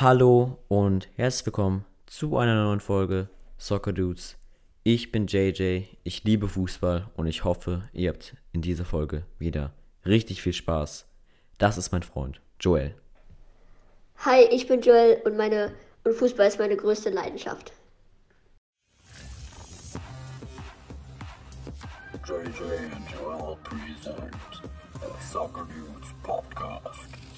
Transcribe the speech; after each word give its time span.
Hallo 0.00 0.56
und 0.68 1.08
herzlich 1.16 1.44
willkommen 1.44 1.84
zu 2.06 2.38
einer 2.38 2.54
neuen 2.54 2.80
Folge 2.80 3.28
Soccer 3.58 3.92
Dudes. 3.92 4.38
Ich 4.82 5.12
bin 5.12 5.26
JJ, 5.26 5.82
ich 6.04 6.24
liebe 6.24 6.48
Fußball 6.48 7.10
und 7.16 7.26
ich 7.26 7.44
hoffe, 7.44 7.82
ihr 7.92 8.08
habt 8.08 8.34
in 8.54 8.62
dieser 8.62 8.86
Folge 8.86 9.24
wieder 9.38 9.74
richtig 10.06 10.40
viel 10.40 10.54
Spaß. 10.54 11.04
Das 11.58 11.76
ist 11.76 11.92
mein 11.92 12.02
Freund 12.02 12.40
Joel. 12.58 12.94
Hi, 14.24 14.44
ich 14.44 14.66
bin 14.66 14.80
Joel 14.80 15.20
und 15.26 15.36
meine 15.36 15.70
und 16.04 16.14
Fußball 16.14 16.46
ist 16.46 16.58
meine 16.58 16.78
größte 16.78 17.10
Leidenschaft. 17.10 17.74
JJ 22.26 22.38
and 22.38 23.10
Joel 23.12 23.58
present 23.64 24.32
the 24.94 25.30
Soccer 25.30 25.66
Dudes 25.66 26.08
podcast. 26.22 27.29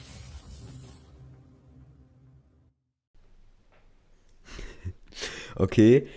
Okay, 5.57 6.09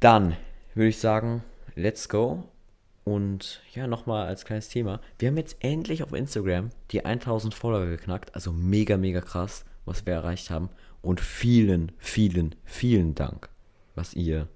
dann 0.00 0.36
würde 0.74 0.88
ich 0.88 0.98
sagen, 0.98 1.42
let's 1.74 2.08
go. 2.08 2.44
Und 3.04 3.62
ja, 3.72 3.86
nochmal 3.86 4.26
als 4.26 4.44
kleines 4.44 4.68
Thema. 4.68 5.00
Wir 5.18 5.28
haben 5.28 5.38
jetzt 5.38 5.56
endlich 5.60 6.02
auf 6.02 6.12
Instagram 6.12 6.70
die 6.90 7.04
1000 7.04 7.54
Follower 7.54 7.86
geknackt. 7.86 8.34
Also 8.34 8.52
mega, 8.52 8.96
mega 8.98 9.20
krass, 9.20 9.64
was 9.86 10.04
wir 10.04 10.12
erreicht 10.12 10.50
haben. 10.50 10.68
Und 11.00 11.20
vielen, 11.20 11.92
vielen, 11.98 12.54
vielen 12.64 13.14
Dank, 13.14 13.48
was 13.94 14.12
ihr, 14.14 14.46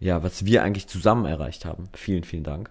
ja, 0.00 0.22
was 0.22 0.46
wir 0.46 0.62
eigentlich 0.62 0.86
zusammen 0.86 1.26
erreicht 1.26 1.64
haben. 1.64 1.88
Vielen, 1.92 2.24
vielen 2.24 2.44
Dank. 2.44 2.70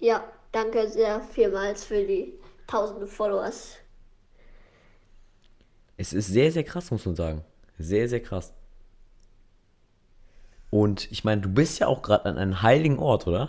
Ja, 0.00 0.24
danke 0.50 0.88
sehr 0.88 1.20
vielmals 1.20 1.84
für 1.84 2.04
die 2.04 2.32
tausende 2.66 3.06
Followers. 3.06 3.76
Es 5.96 6.12
ist 6.12 6.28
sehr, 6.28 6.50
sehr 6.50 6.64
krass, 6.64 6.90
muss 6.90 7.04
man 7.06 7.14
sagen. 7.14 7.44
Sehr, 7.78 8.08
sehr 8.08 8.20
krass. 8.20 8.54
Und 10.70 11.10
ich 11.10 11.24
meine, 11.24 11.40
du 11.40 11.48
bist 11.48 11.78
ja 11.80 11.88
auch 11.88 12.02
gerade 12.02 12.26
an 12.26 12.38
einem 12.38 12.62
heiligen 12.62 12.98
Ort, 12.98 13.26
oder? 13.26 13.48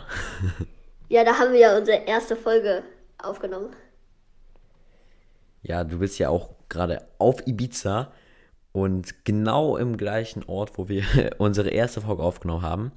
Ja, 1.09 1.23
da 1.23 1.38
haben 1.38 1.53
wir 1.53 1.59
ja 1.59 1.78
unsere 1.78 2.05
erste 2.05 2.36
Folge 2.36 2.83
aufgenommen. 3.17 3.75
Ja, 5.61 5.83
du 5.83 6.00
bist 6.00 6.17
ja 6.17 6.30
auch 6.30 6.55
gerade 6.69 7.05
auf 7.19 7.45
Ibiza 7.45 8.11
und 8.72 9.25
genau 9.25 9.78
im 9.78 9.97
gleichen 9.97 10.44
Ort, 10.45 10.78
wo 10.78 10.88
wir 10.88 11.03
unsere 11.38 11.69
erste 11.69 12.02
Folge 12.02 12.23
aufgenommen 12.23 12.63
haben. 12.63 12.91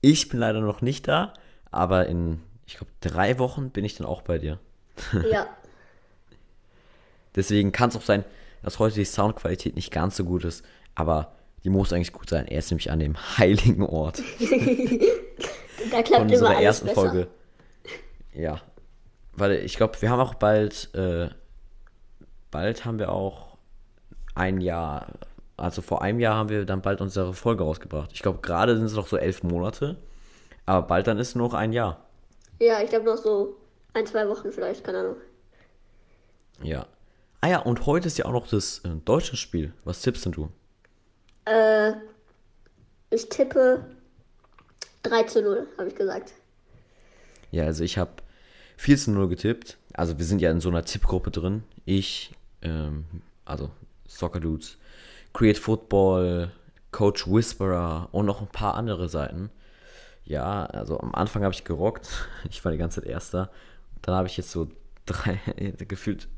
Ich 0.00 0.28
bin 0.28 0.38
leider 0.38 0.60
noch 0.60 0.82
nicht 0.82 1.08
da, 1.08 1.34
aber 1.72 2.06
in, 2.06 2.40
ich 2.66 2.76
glaube, 2.76 2.92
drei 3.00 3.38
Wochen 3.38 3.70
bin 3.70 3.84
ich 3.84 3.96
dann 3.96 4.06
auch 4.06 4.22
bei 4.22 4.38
dir. 4.38 4.60
Ja, 5.30 5.48
Deswegen 7.38 7.70
kann 7.70 7.90
es 7.90 7.96
auch 7.96 8.02
sein, 8.02 8.24
dass 8.62 8.80
heute 8.80 8.96
die 8.96 9.04
Soundqualität 9.04 9.76
nicht 9.76 9.92
ganz 9.92 10.16
so 10.16 10.24
gut 10.24 10.44
ist, 10.44 10.64
aber 10.96 11.36
die 11.68 11.74
muss 11.74 11.92
eigentlich 11.92 12.12
gut 12.12 12.30
sein. 12.30 12.46
Er 12.46 12.60
ist 12.60 12.70
nämlich 12.70 12.90
an 12.90 12.98
dem 12.98 13.16
heiligen 13.36 13.82
Ort 13.82 14.22
da 15.90 16.02
klappt 16.02 16.08
von 16.08 16.28
immer 16.28 16.32
unserer 16.32 16.48
alles 16.50 16.62
ersten 16.62 16.86
besser. 16.86 17.00
Folge. 17.00 17.28
Ja, 18.32 18.60
weil 19.32 19.52
ich 19.52 19.76
glaube, 19.76 20.00
wir 20.00 20.10
haben 20.10 20.20
auch 20.20 20.34
bald, 20.34 20.94
äh, 20.94 21.28
bald 22.50 22.84
haben 22.84 22.98
wir 22.98 23.12
auch 23.12 23.58
ein 24.34 24.60
Jahr, 24.60 25.08
also 25.56 25.82
vor 25.82 26.02
einem 26.02 26.20
Jahr 26.20 26.36
haben 26.36 26.48
wir 26.48 26.64
dann 26.64 26.80
bald 26.80 27.00
unsere 27.00 27.34
Folge 27.34 27.64
rausgebracht. 27.64 28.10
Ich 28.12 28.22
glaube, 28.22 28.40
gerade 28.40 28.76
sind 28.76 28.86
es 28.86 28.94
noch 28.94 29.06
so 29.06 29.16
elf 29.16 29.42
Monate, 29.42 29.96
aber 30.64 30.86
bald 30.86 31.06
dann 31.06 31.18
ist 31.18 31.36
nur 31.36 31.48
noch 31.48 31.54
ein 31.54 31.72
Jahr. 31.72 32.06
Ja, 32.60 32.80
ich 32.82 32.88
glaube 32.88 33.04
noch 33.04 33.16
so 33.18 33.56
ein, 33.92 34.06
zwei 34.06 34.26
Wochen 34.28 34.50
vielleicht, 34.52 34.84
keine 34.84 35.00
Ahnung. 35.00 35.16
Ja. 36.62 36.86
Ah 37.40 37.48
ja, 37.48 37.58
und 37.60 37.84
heute 37.86 38.08
ist 38.08 38.18
ja 38.18 38.24
auch 38.24 38.32
noch 38.32 38.48
das 38.48 38.80
äh, 38.80 38.88
deutsche 39.04 39.36
Spiel. 39.36 39.72
Was 39.84 40.00
tippst 40.00 40.24
denn 40.24 40.32
du? 40.32 40.48
Äh, 41.48 41.92
ich 43.10 43.28
tippe 43.28 43.84
3 45.02 45.22
zu 45.24 45.42
0, 45.42 45.66
habe 45.78 45.88
ich 45.88 45.94
gesagt. 45.94 46.32
Ja, 47.50 47.64
also 47.64 47.84
ich 47.84 47.96
habe 47.96 48.12
4 48.76 48.96
zu 48.96 49.10
0 49.12 49.28
getippt. 49.28 49.78
Also 49.94 50.18
wir 50.18 50.24
sind 50.24 50.40
ja 50.40 50.50
in 50.50 50.60
so 50.60 50.68
einer 50.68 50.84
Tippgruppe 50.84 51.30
drin. 51.30 51.64
Ich, 51.84 52.34
ähm, 52.62 53.04
also 53.44 53.70
Soccer 54.06 54.40
Dudes, 54.40 54.76
Create 55.32 55.58
Football, 55.58 56.50
Coach 56.92 57.26
Whisperer 57.26 58.08
und 58.12 58.26
noch 58.26 58.40
ein 58.40 58.48
paar 58.48 58.74
andere 58.74 59.08
Seiten. 59.08 59.50
Ja, 60.24 60.66
also 60.66 61.00
am 61.00 61.14
Anfang 61.14 61.42
habe 61.42 61.54
ich 61.54 61.64
gerockt. 61.64 62.08
Ich 62.50 62.64
war 62.64 62.72
die 62.72 62.78
ganze 62.78 63.00
Zeit 63.00 63.10
Erster. 63.10 63.50
Dann 64.02 64.14
habe 64.14 64.28
ich 64.28 64.36
jetzt 64.36 64.50
so 64.50 64.68
drei, 65.06 65.40
gefühlt 65.88 66.28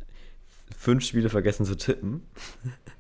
fünf 0.77 1.05
Spiele 1.05 1.29
vergessen 1.29 1.67
zu 1.67 1.77
tippen. 1.77 2.27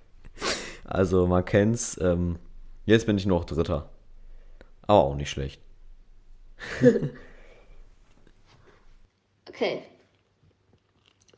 Also 0.90 1.26
man 1.26 1.44
kennt's. 1.44 1.98
Ähm, 2.00 2.38
jetzt 2.84 3.06
bin 3.06 3.16
ich 3.16 3.24
nur 3.26 3.38
noch 3.38 3.44
Dritter. 3.46 3.88
Aber 4.82 5.00
auch 5.04 5.14
nicht 5.14 5.30
schlecht. 5.30 5.60
Okay. 9.48 9.82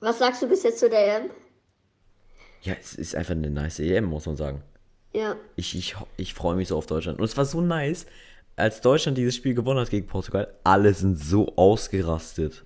Was 0.00 0.18
sagst 0.18 0.42
du 0.42 0.48
bis 0.48 0.62
jetzt 0.62 0.78
zu 0.80 0.88
der 0.90 1.16
EM? 1.22 1.30
Ja, 2.62 2.74
es 2.80 2.94
ist 2.94 3.14
einfach 3.16 3.32
eine 3.32 3.50
nice 3.50 3.78
EM, 3.80 4.04
muss 4.04 4.26
man 4.26 4.36
sagen. 4.36 4.62
Ja, 5.14 5.36
Ich, 5.56 5.76
ich, 5.76 5.96
ich 6.16 6.34
freue 6.34 6.56
mich 6.56 6.68
so 6.68 6.76
auf 6.76 6.86
Deutschland. 6.86 7.18
Und 7.18 7.24
es 7.24 7.36
war 7.36 7.44
so 7.44 7.60
nice, 7.60 8.06
als 8.56 8.80
Deutschland 8.80 9.18
dieses 9.18 9.34
Spiel 9.36 9.54
gewonnen 9.54 9.80
hat 9.80 9.90
gegen 9.90 10.06
Portugal. 10.06 10.52
Alle 10.64 10.94
sind 10.94 11.18
so 11.18 11.54
ausgerastet. 11.56 12.64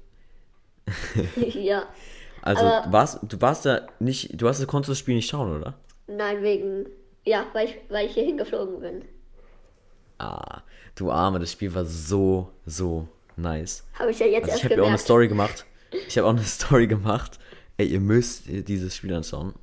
ja. 1.37 1.85
Also, 2.43 2.65
Aber- 2.65 2.87
du 2.87 2.93
warst, 2.93 3.19
du 3.23 3.41
warst 3.41 3.65
da 3.67 3.87
nicht, 3.99 4.41
du 4.41 4.49
hast, 4.49 4.65
konntest 4.67 4.91
das 4.91 4.99
Spiel 4.99 5.17
nicht 5.17 5.29
schauen, 5.31 5.57
oder? 5.57 5.75
Nein, 6.07 6.43
wegen. 6.43 6.87
Ja, 7.25 7.47
weil 7.53 7.69
ich, 7.69 7.77
weil 7.89 8.07
ich 8.07 8.15
hier 8.15 8.25
hingeflogen 8.25 8.81
bin. 8.81 9.05
Ah, 10.19 10.63
du 10.95 11.11
Arme, 11.11 11.39
das 11.41 11.53
Spiel 11.53 11.75
war 11.75 11.85
so, 11.85 12.49
so 12.65 13.09
nice. 13.37 13.85
Habe 13.99 14.13
ich 14.13 14.19
ja 14.19 14.27
jetzt 14.27 14.45
Also 14.45 14.53
erst 14.53 14.65
ich 14.65 14.71
habe 14.71 14.75
ja 14.77 14.83
auch 14.83 14.89
eine. 14.89 14.99
Story 14.99 15.29
gemacht. 15.29 15.67
Ich 16.09 16.17
habe 16.17 16.29
auch 16.29 16.33
eine 16.33 16.43
Story 16.45 16.87
gemacht. 16.87 17.39
Ey, 17.77 17.87
ihr 17.87 18.01
müsst 18.01 18.45
dieses 18.47 18.97
Spiel 18.97 19.13
anschauen. 19.13 19.55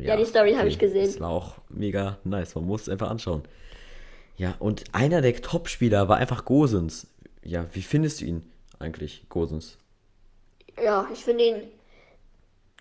Ja, 0.00 0.16
die 0.16 0.24
Story 0.24 0.54
habe 0.54 0.68
ich 0.68 0.78
gesehen. 0.78 1.04
Das 1.06 1.20
war 1.20 1.28
auch 1.28 1.56
mega 1.68 2.18
nice. 2.24 2.54
Man 2.54 2.64
muss 2.64 2.82
es 2.82 2.88
einfach 2.88 3.10
anschauen. 3.10 3.42
Ja, 4.36 4.56
und 4.58 4.84
einer 4.92 5.20
der 5.20 5.40
Top-Spieler 5.40 6.08
war 6.08 6.16
einfach 6.16 6.44
Gosens. 6.44 7.06
Ja, 7.44 7.66
wie 7.72 7.82
findest 7.82 8.20
du 8.20 8.24
ihn 8.24 8.50
eigentlich, 8.78 9.26
Gosens? 9.28 9.78
Ja, 10.82 11.06
ich 11.12 11.22
finde 11.22 11.44
ihn 11.44 11.62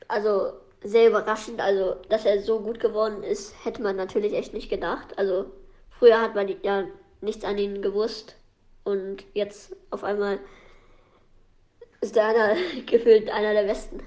also 0.08 0.54
sehr 0.84 1.10
überraschend. 1.10 1.60
Also, 1.60 1.96
dass 2.10 2.26
er 2.26 2.42
so 2.42 2.60
gut 2.60 2.80
geworden 2.80 3.24
ist, 3.24 3.54
hätte 3.64 3.82
man 3.82 3.96
natürlich 3.96 4.34
echt 4.34 4.54
nicht 4.54 4.70
gedacht. 4.70 5.18
Also, 5.18 5.46
früher 5.90 6.22
hat 6.22 6.36
man 6.36 6.54
ja 6.64 6.86
nichts 7.22 7.44
an 7.44 7.58
ihn 7.58 7.82
gewusst. 7.82 8.36
Und 8.84 9.24
jetzt 9.34 9.76
auf 9.90 10.04
einmal 10.04 10.40
ist 12.02 12.18
er 12.18 12.28
einer, 12.28 12.56
gefühlt 12.86 13.30
einer 13.30 13.54
der 13.54 13.64
besten 13.64 14.02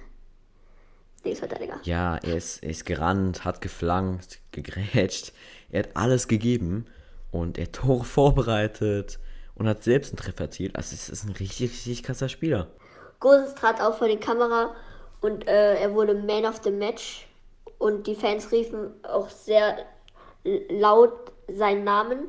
Linksverteidiger. 1.25 1.81
Ja, 1.83 2.17
er 2.17 2.37
ist, 2.37 2.63
er 2.63 2.71
ist 2.71 2.87
gerannt, 2.87 3.45
hat 3.45 3.61
geflankt, 3.61 4.41
gegrätscht. 4.53 5.33
Er 5.71 5.81
hat 5.81 5.97
alles 5.97 6.29
gegeben 6.29 6.87
und 7.33 7.59
er 7.59 7.65
hat 7.65 7.73
Tore 7.73 8.05
vorbereitet 8.05 9.19
und 9.55 9.67
hat 9.67 9.83
selbst 9.83 10.11
einen 10.11 10.19
Treffer 10.19 10.45
erzielt. 10.45 10.77
Also 10.77 10.95
es 10.95 11.09
ist 11.09 11.25
ein 11.25 11.33
richtig, 11.33 11.71
richtig 11.73 12.03
krasser 12.03 12.29
Spieler. 12.29 12.69
Gosens 13.19 13.55
trat 13.55 13.81
auch 13.81 13.97
vor 13.97 14.09
die 14.09 14.19
Kamera 14.19 14.75
und 15.21 15.47
äh, 15.47 15.75
er 15.75 15.95
wurde 15.95 16.15
Man 16.15 16.45
of 16.45 16.61
the 16.63 16.71
Match. 16.71 17.27
Und 17.79 18.07
die 18.07 18.15
Fans 18.15 18.51
riefen 18.53 18.93
auch 19.03 19.29
sehr 19.29 19.77
laut 20.71 21.33
seinen 21.49 21.85
Namen. 21.85 22.29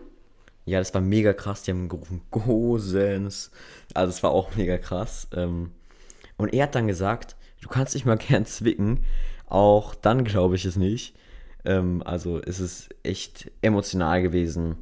Ja, 0.65 0.79
das 0.79 0.93
war 0.93 1.01
mega 1.01 1.33
krass. 1.33 1.63
Die 1.63 1.71
haben 1.71 1.87
gerufen, 1.87 2.21
Gosens. 2.31 3.51
Also, 3.93 4.09
es 4.09 4.23
war 4.23 4.31
auch 4.31 4.55
mega 4.55 4.77
krass. 4.77 5.27
Ähm, 5.33 5.71
und 6.37 6.53
er 6.53 6.63
hat 6.63 6.75
dann 6.75 6.87
gesagt, 6.87 7.35
du 7.61 7.69
kannst 7.69 7.95
dich 7.95 8.05
mal 8.05 8.17
gern 8.17 8.45
zwicken. 8.45 9.05
Auch 9.45 9.95
dann 9.95 10.25
glaube 10.25 10.55
ich 10.55 10.65
es 10.65 10.75
nicht. 10.75 11.15
Ähm, 11.63 12.03
also, 12.05 12.41
es 12.41 12.59
ist 12.59 12.89
echt 13.03 13.49
emotional 13.61 14.21
gewesen. 14.21 14.77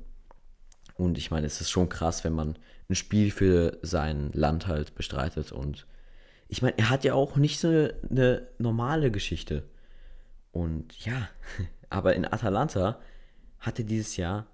Und 0.97 1.17
ich 1.17 1.29
meine, 1.29 1.45
es 1.45 1.61
ist 1.61 1.69
schon 1.69 1.89
krass, 1.89 2.23
wenn 2.23 2.33
man 2.33 2.57
ein 2.89 2.95
Spiel 2.95 3.29
für 3.29 3.77
sein 3.81 4.31
Land 4.33 4.67
halt 4.67 4.95
bestreitet. 4.95 5.51
Und 5.51 5.85
ich 6.47 6.61
meine, 6.61 6.77
er 6.77 6.89
hat 6.89 7.03
ja 7.03 7.13
auch 7.13 7.35
nicht 7.35 7.59
so 7.59 7.67
eine, 7.67 8.47
normale 8.57 9.11
Geschichte. 9.11 9.67
Und 10.51 11.05
ja, 11.05 11.29
aber 11.89 12.15
in 12.15 12.25
Atalanta 12.25 12.99
hat 13.59 13.79
er 13.79 13.85
dieses 13.85 14.17
Jahr 14.17 14.47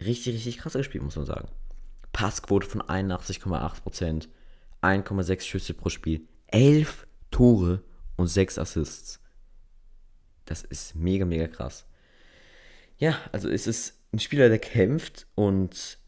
richtig, 0.00 0.34
richtig 0.34 0.58
krass 0.58 0.74
gespielt, 0.74 1.04
muss 1.04 1.16
man 1.16 1.26
sagen. 1.26 1.48
Passquote 2.12 2.66
von 2.66 2.82
81,8%, 2.82 4.28
1,6 4.82 5.40
Schüsse 5.42 5.74
pro 5.74 5.88
Spiel, 5.88 6.26
11 6.48 7.06
Tore 7.30 7.82
und 8.16 8.28
6 8.28 8.58
Assists. 8.58 9.20
Das 10.46 10.62
ist 10.62 10.94
mega, 10.94 11.24
mega 11.24 11.48
krass. 11.48 11.86
Ja, 12.98 13.18
also 13.32 13.48
es 13.48 13.66
ist 13.66 14.00
ein 14.12 14.18
Spieler, 14.18 14.48
der 14.48 14.58
kämpft 14.58 15.26
und 15.34 15.98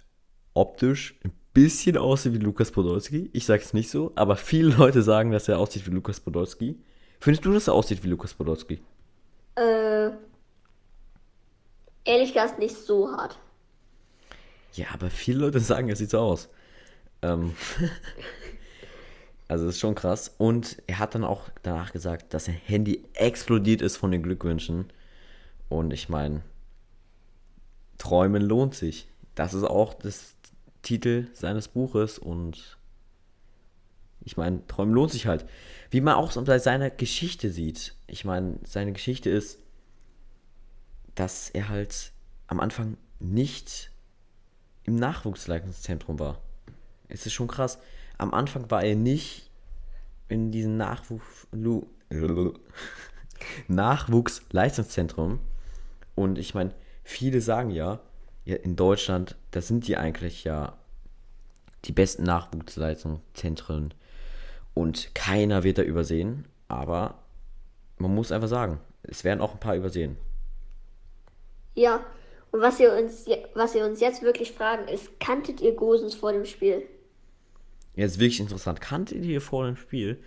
optisch 0.55 1.19
ein 1.25 1.33
bisschen 1.59 1.97
aussieht 1.97 2.35
wie 2.35 2.39
Lukas 2.39 2.71
Podolski. 2.71 3.31
Ich 3.33 3.45
sag's 3.45 3.73
nicht 3.73 3.91
so, 3.91 4.13
aber 4.15 4.37
viele 4.37 4.77
Leute 4.77 5.03
sagen, 5.03 5.33
dass 5.33 5.49
er 5.49 5.59
aussieht 5.59 5.85
wie 5.89 5.91
Lukas 5.91 6.21
Podolski. 6.21 6.79
Findest 7.19 7.45
du, 7.45 7.53
dass 7.53 7.67
er 7.67 7.75
aussieht 7.75 8.05
wie 8.05 8.07
Lukas 8.07 8.33
Podolski? 8.33 8.81
Äh, 9.57 10.11
ehrlich 12.05 12.33
gesagt 12.33 12.61
nicht 12.61 12.77
so 12.77 13.11
hart. 13.11 13.41
Ja, 14.75 14.87
aber 14.95 15.11
viele 15.11 15.41
Leute 15.41 15.59
sagen, 15.59 15.91
es 15.91 15.99
sieht 15.99 16.11
so 16.11 16.21
aus. 16.21 16.49
Ähm, 17.23 17.57
also 19.49 19.67
das 19.67 19.75
ist 19.75 19.81
schon 19.81 19.97
krass. 19.97 20.33
Und 20.39 20.81
er 20.87 21.01
hat 21.01 21.17
dann 21.17 21.25
auch 21.25 21.49
danach 21.65 21.93
gesagt, 21.93 22.35
dass 22.35 22.45
sein 22.45 22.61
Handy 22.67 23.03
explodiert 23.15 23.83
ist 23.83 23.97
von 23.97 24.13
den 24.13 24.23
Glückwünschen. 24.23 24.93
Und 25.69 25.93
ich 25.93 26.09
meine, 26.09 26.43
Träumen 27.99 28.43
lohnt 28.43 28.77
sich. 28.77 29.09
Das 29.35 29.55
ist 29.55 29.65
auch 29.65 29.95
das 29.95 30.38
Titel 30.83 31.29
seines 31.33 31.69
Buches 31.69 32.19
und 32.19 32.79
ich 34.25 34.37
meine, 34.37 34.67
Träumen 34.67 34.95
lohnt 34.95 35.13
sich 35.13 35.27
halt. 35.27 35.47
Wie 35.91 36.01
man 36.01 36.15
auch 36.15 36.33
bei 36.43 36.59
seiner 36.59 36.91
Geschichte 36.91 37.51
sieht. 37.51 37.95
Ich 38.07 38.25
meine, 38.25 38.59
seine 38.65 38.93
Geschichte 38.93 39.31
ist, 39.31 39.59
dass 41.15 41.51
er 41.51 41.69
halt 41.69 42.13
am 42.47 42.61
Anfang 42.61 42.97
nicht 43.21 43.91
im 44.85 44.97
Nachwuchsleistungszentrum 44.97 46.19
war. 46.19 46.43
Es 47.09 47.27
ist 47.27 47.33
schon 47.33 47.49
krass. 47.49 47.79
Am 48.19 48.35
Anfang 48.35 48.71
war 48.71 48.83
er 48.83 48.97
nicht 48.97 49.51
in 50.29 50.51
diesem 50.51 50.77
Nachwuchs 50.77 51.47
Nachwuchsleistungszentrum. 53.69 55.41
Und 56.15 56.39
ich 56.39 56.55
meine, 56.55 56.75
viele 57.03 57.41
sagen 57.41 57.71
ja, 57.71 57.95
ja, 57.95 58.01
in 58.57 58.77
Deutschland, 58.77 59.37
da 59.51 59.61
sind 59.61 59.87
die 59.87 59.97
eigentlich 59.97 60.45
ja 60.45 60.77
die 61.85 61.93
besten 61.93 62.25
Nachwuchsleistungszentren 62.25 63.95
und 64.75 65.15
keiner 65.15 65.63
wird 65.63 65.79
da 65.79 65.83
übersehen, 65.83 66.47
aber 66.69 67.19
man 67.99 68.15
muss 68.15 68.33
einfach 68.33 68.49
sagen, 68.49 68.81
es 69.03 69.25
werden 69.25 69.41
auch 69.41 69.53
ein 69.53 69.61
paar 69.61 69.77
übersehen. 69.77 70.17
Ja, 71.75 72.05
und 72.51 72.61
was 72.61 72.81
ihr 72.81 72.93
uns, 72.93 73.27
was 73.55 73.75
ihr 73.75 73.85
uns 73.85 74.01
jetzt 74.01 74.23
wirklich 74.23 74.53
fragen 74.53 74.89
ist, 74.89 75.21
kanntet 75.21 75.61
ihr 75.61 75.75
Gosens 75.75 76.15
vor 76.15 76.33
dem 76.33 76.45
Spiel? 76.45 76.83
Jetzt 77.95 78.19
wirklich 78.19 78.41
interessant. 78.41 78.81
Kanntet 78.81 79.25
ihr 79.25 79.41
vor 79.41 79.67
dem 79.67 79.77
Spiel? 79.77 80.23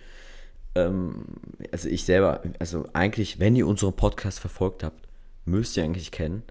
Ähm, 0.74 1.24
also 1.70 1.88
ich 1.88 2.04
selber, 2.04 2.42
also 2.58 2.86
eigentlich, 2.92 3.38
wenn 3.40 3.56
ihr 3.56 3.66
unseren 3.66 3.94
Podcast 3.94 4.38
verfolgt 4.38 4.84
habt, 4.84 5.08
müsst 5.44 5.76
ihr 5.76 5.84
eigentlich 5.84 6.10
kennen. 6.10 6.42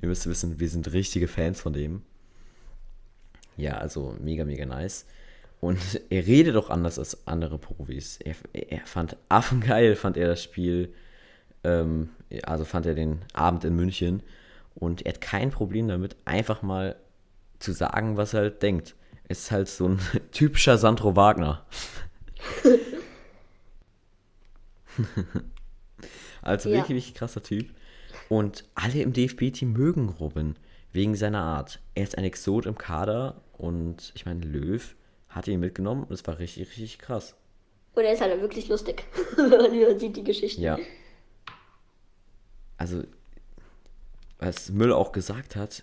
Ihr 0.00 0.08
müsst 0.08 0.26
wissen, 0.28 0.60
wir 0.60 0.68
sind 0.68 0.92
richtige 0.92 1.28
Fans 1.28 1.60
von 1.60 1.72
dem. 1.72 2.02
Ja, 3.56 3.78
also 3.78 4.14
mega, 4.20 4.44
mega 4.44 4.64
nice. 4.66 5.06
Und 5.60 5.78
er 6.10 6.26
redet 6.26 6.56
auch 6.56 6.70
anders 6.70 6.98
als 6.98 7.26
andere 7.26 7.58
Profis. 7.58 8.18
Er, 8.20 8.34
er 8.52 8.86
fand 8.86 9.16
affengeil, 9.28 9.96
fand 9.96 10.16
er 10.16 10.28
das 10.28 10.42
Spiel. 10.42 10.94
Ähm, 11.64 12.10
also 12.44 12.64
fand 12.64 12.86
er 12.86 12.94
den 12.94 13.20
Abend 13.32 13.64
in 13.64 13.74
München. 13.74 14.22
Und 14.74 15.02
er 15.04 15.14
hat 15.14 15.20
kein 15.20 15.50
Problem 15.50 15.88
damit, 15.88 16.14
einfach 16.24 16.62
mal 16.62 16.94
zu 17.58 17.72
sagen, 17.72 18.16
was 18.16 18.34
er 18.34 18.40
halt 18.42 18.62
denkt. 18.62 18.94
Es 19.26 19.40
ist 19.40 19.50
halt 19.50 19.68
so 19.68 19.88
ein 19.88 19.98
typischer 20.32 20.78
Sandro 20.78 21.16
Wagner. 21.16 21.66
also 26.42 26.68
Ja. 26.68 26.76
wirklich, 26.76 26.96
wirklich 26.96 27.14
krasser 27.14 27.42
Typ. 27.42 27.70
Und 28.28 28.64
alle 28.74 29.02
im 29.02 29.12
DFB-Team 29.12 29.72
mögen 29.72 30.08
Robin 30.08 30.56
wegen 30.92 31.14
seiner 31.14 31.42
Art. 31.42 31.80
Er 31.94 32.04
ist 32.04 32.18
ein 32.18 32.24
Exot 32.24 32.66
im 32.66 32.76
Kader 32.76 33.40
und 33.56 34.12
ich 34.14 34.26
meine, 34.26 34.40
Löw 34.40 34.94
hat 35.28 35.48
ihn 35.48 35.60
mitgenommen 35.60 36.04
und 36.04 36.12
es 36.12 36.26
war 36.26 36.38
richtig, 36.38 36.68
richtig 36.68 36.98
krass. 36.98 37.34
Und 37.94 38.04
er 38.04 38.12
ist 38.12 38.20
halt 38.20 38.40
wirklich 38.40 38.68
lustig, 38.68 39.04
wenn 39.36 39.50
man 39.50 39.98
sieht 39.98 40.16
die 40.16 40.24
Geschichten. 40.24 40.62
Ja. 40.62 40.78
Also, 42.76 43.02
was 44.38 44.70
Müller 44.70 44.96
auch 44.96 45.12
gesagt 45.12 45.56
hat, 45.56 45.82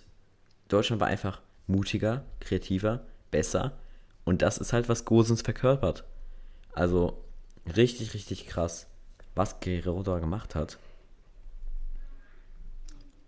Deutschland 0.68 1.00
war 1.00 1.08
einfach 1.08 1.42
mutiger, 1.66 2.24
kreativer, 2.40 3.04
besser. 3.30 3.78
Und 4.24 4.42
das 4.42 4.58
ist 4.58 4.72
halt, 4.72 4.88
was 4.88 5.04
Gosens 5.04 5.42
verkörpert. 5.42 6.04
Also, 6.72 7.22
richtig, 7.76 8.14
richtig 8.14 8.46
krass, 8.46 8.86
was 9.34 9.60
Guerrero 9.60 10.02
da 10.02 10.18
gemacht 10.18 10.54
hat. 10.54 10.78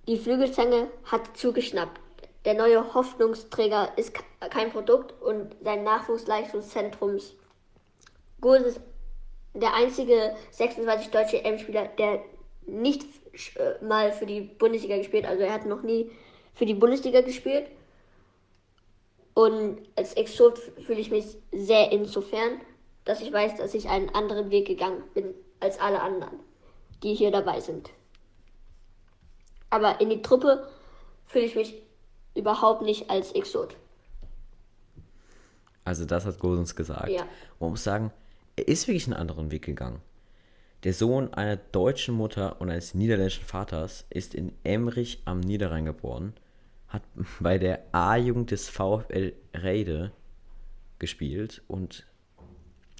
Die 0.08 0.16
Flügelzange 0.16 0.88
hat 1.04 1.36
zugeschnappt. 1.36 2.00
Der 2.46 2.54
neue 2.54 2.94
Hoffnungsträger 2.94 3.92
ist 3.96 4.14
ke- 4.14 4.22
kein 4.48 4.72
Produkt 4.72 5.12
und 5.22 5.54
sein 5.62 5.84
Nachwuchsleistungszentrums 5.84 7.34
Gose 8.40 8.64
ist 8.64 8.80
der 9.52 9.74
einzige 9.74 10.34
26 10.52 11.10
deutsche 11.10 11.44
EM-Spieler, 11.44 11.88
der 11.98 12.22
nicht 12.66 13.02
äh, 13.56 13.84
mal 13.84 14.10
für 14.12 14.24
die 14.24 14.40
Bundesliga 14.40 14.96
gespielt 14.96 15.26
Also 15.26 15.42
er 15.42 15.52
hat 15.52 15.66
noch 15.66 15.82
nie 15.82 16.10
für 16.54 16.64
die 16.64 16.74
Bundesliga 16.74 17.20
gespielt. 17.20 17.66
Und 19.34 19.80
als 19.94 20.14
Exot 20.14 20.58
fühle 20.58 21.00
ich 21.00 21.10
mich 21.10 21.36
sehr 21.52 21.92
insofern, 21.92 22.62
dass 23.04 23.20
ich 23.20 23.30
weiß, 23.32 23.56
dass 23.56 23.74
ich 23.74 23.90
einen 23.90 24.08
anderen 24.14 24.50
Weg 24.50 24.66
gegangen 24.66 25.02
bin 25.12 25.34
als 25.60 25.78
alle 25.78 26.00
anderen, 26.00 26.40
die 27.02 27.12
hier 27.14 27.30
dabei 27.30 27.60
sind. 27.60 27.90
Aber 29.70 30.00
in 30.00 30.10
die 30.10 30.22
Truppe 30.22 30.66
fühle 31.26 31.44
ich 31.44 31.54
mich 31.54 31.74
überhaupt 32.34 32.82
nicht 32.82 33.10
als 33.10 33.32
Exot. 33.32 33.76
Also, 35.84 36.04
das 36.04 36.26
hat 36.26 36.38
Gosens 36.38 36.76
gesagt. 36.76 37.08
Ja. 37.08 37.22
Und 37.22 37.60
man 37.60 37.70
muss 37.70 37.84
sagen, 37.84 38.12
er 38.56 38.68
ist 38.68 38.86
wirklich 38.88 39.06
einen 39.06 39.16
anderen 39.16 39.50
Weg 39.50 39.64
gegangen. 39.64 40.02
Der 40.84 40.92
Sohn 40.92 41.34
einer 41.34 41.56
deutschen 41.56 42.14
Mutter 42.14 42.60
und 42.60 42.70
eines 42.70 42.94
niederländischen 42.94 43.44
Vaters 43.44 44.04
ist 44.10 44.34
in 44.34 44.52
Emmerich 44.64 45.22
am 45.24 45.40
Niederrhein 45.40 45.84
geboren, 45.84 46.34
hat 46.88 47.02
bei 47.40 47.58
der 47.58 47.82
A-Jugend 47.92 48.50
des 48.50 48.68
VfL 48.68 49.32
Rede 49.54 50.12
gespielt 50.98 51.62
und 51.68 52.06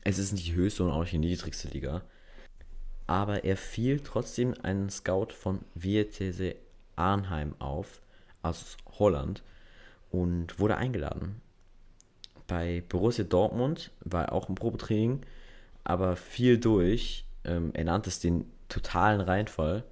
es 0.05 0.19
ist 0.19 0.32
nicht 0.32 0.47
die 0.47 0.55
höchste 0.55 0.85
und 0.85 0.91
auch 0.91 1.00
nicht 1.00 1.12
die 1.12 1.19
niedrigste 1.19 1.69
Liga. 1.69 2.03
Aber 3.08 3.43
er 3.43 3.56
fiel 3.56 4.00
trotzdem 4.00 4.55
einen 4.62 4.90
Scout 4.90 5.32
von 5.32 5.60
WTC 5.75 6.55
Arnheim 6.94 7.55
auf, 7.58 8.00
aus 8.43 8.76
Holland, 8.99 9.43
und 10.10 10.58
wurde 10.60 10.76
eingeladen. 10.76 11.40
Bei 12.46 12.82
Borussia 12.88 13.25
Dortmund 13.25 13.90
war 14.00 14.26
er 14.26 14.32
auch 14.32 14.49
im 14.49 14.55
Probetraining, 14.55 15.22
aber 15.84 16.16
fiel 16.16 16.58
durch. 16.58 17.25
Ähm, 17.44 17.70
er 17.75 17.84
nannte 17.84 18.10
es 18.10 18.20
den 18.20 18.50
totalen 18.69 19.20
Reinfall. 19.20 19.84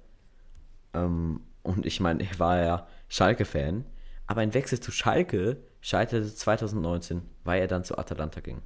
Ähm, 0.93 1.41
und 1.63 1.85
ich 1.85 1.99
meine, 1.99 2.23
er 2.23 2.39
war 2.39 2.61
ja 2.61 2.87
Schalke-Fan. 3.09 3.83
Aber 4.27 4.41
ein 4.41 4.53
Wechsel 4.53 4.79
zu 4.79 4.91
Schalke 4.91 5.57
scheiterte 5.81 6.33
2019, 6.33 7.23
weil 7.43 7.61
er 7.61 7.67
dann 7.67 7.83
zu 7.83 7.97
Atalanta 7.97 8.41
ging. 8.41 8.61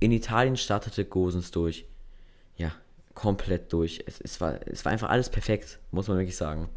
In 0.00 0.10
Italien 0.10 0.56
startete 0.56 1.04
Gosens 1.04 1.50
durch. 1.50 1.86
Ja, 2.56 2.72
komplett 3.16 3.72
durch. 3.72 4.04
Es, 4.06 4.20
es, 4.20 4.40
war, 4.40 4.60
es 4.66 4.84
war 4.84 4.92
einfach 4.92 5.08
alles 5.08 5.28
perfekt, 5.30 5.80
muss 5.90 6.06
man 6.06 6.18
wirklich 6.18 6.36
sagen. 6.36 6.68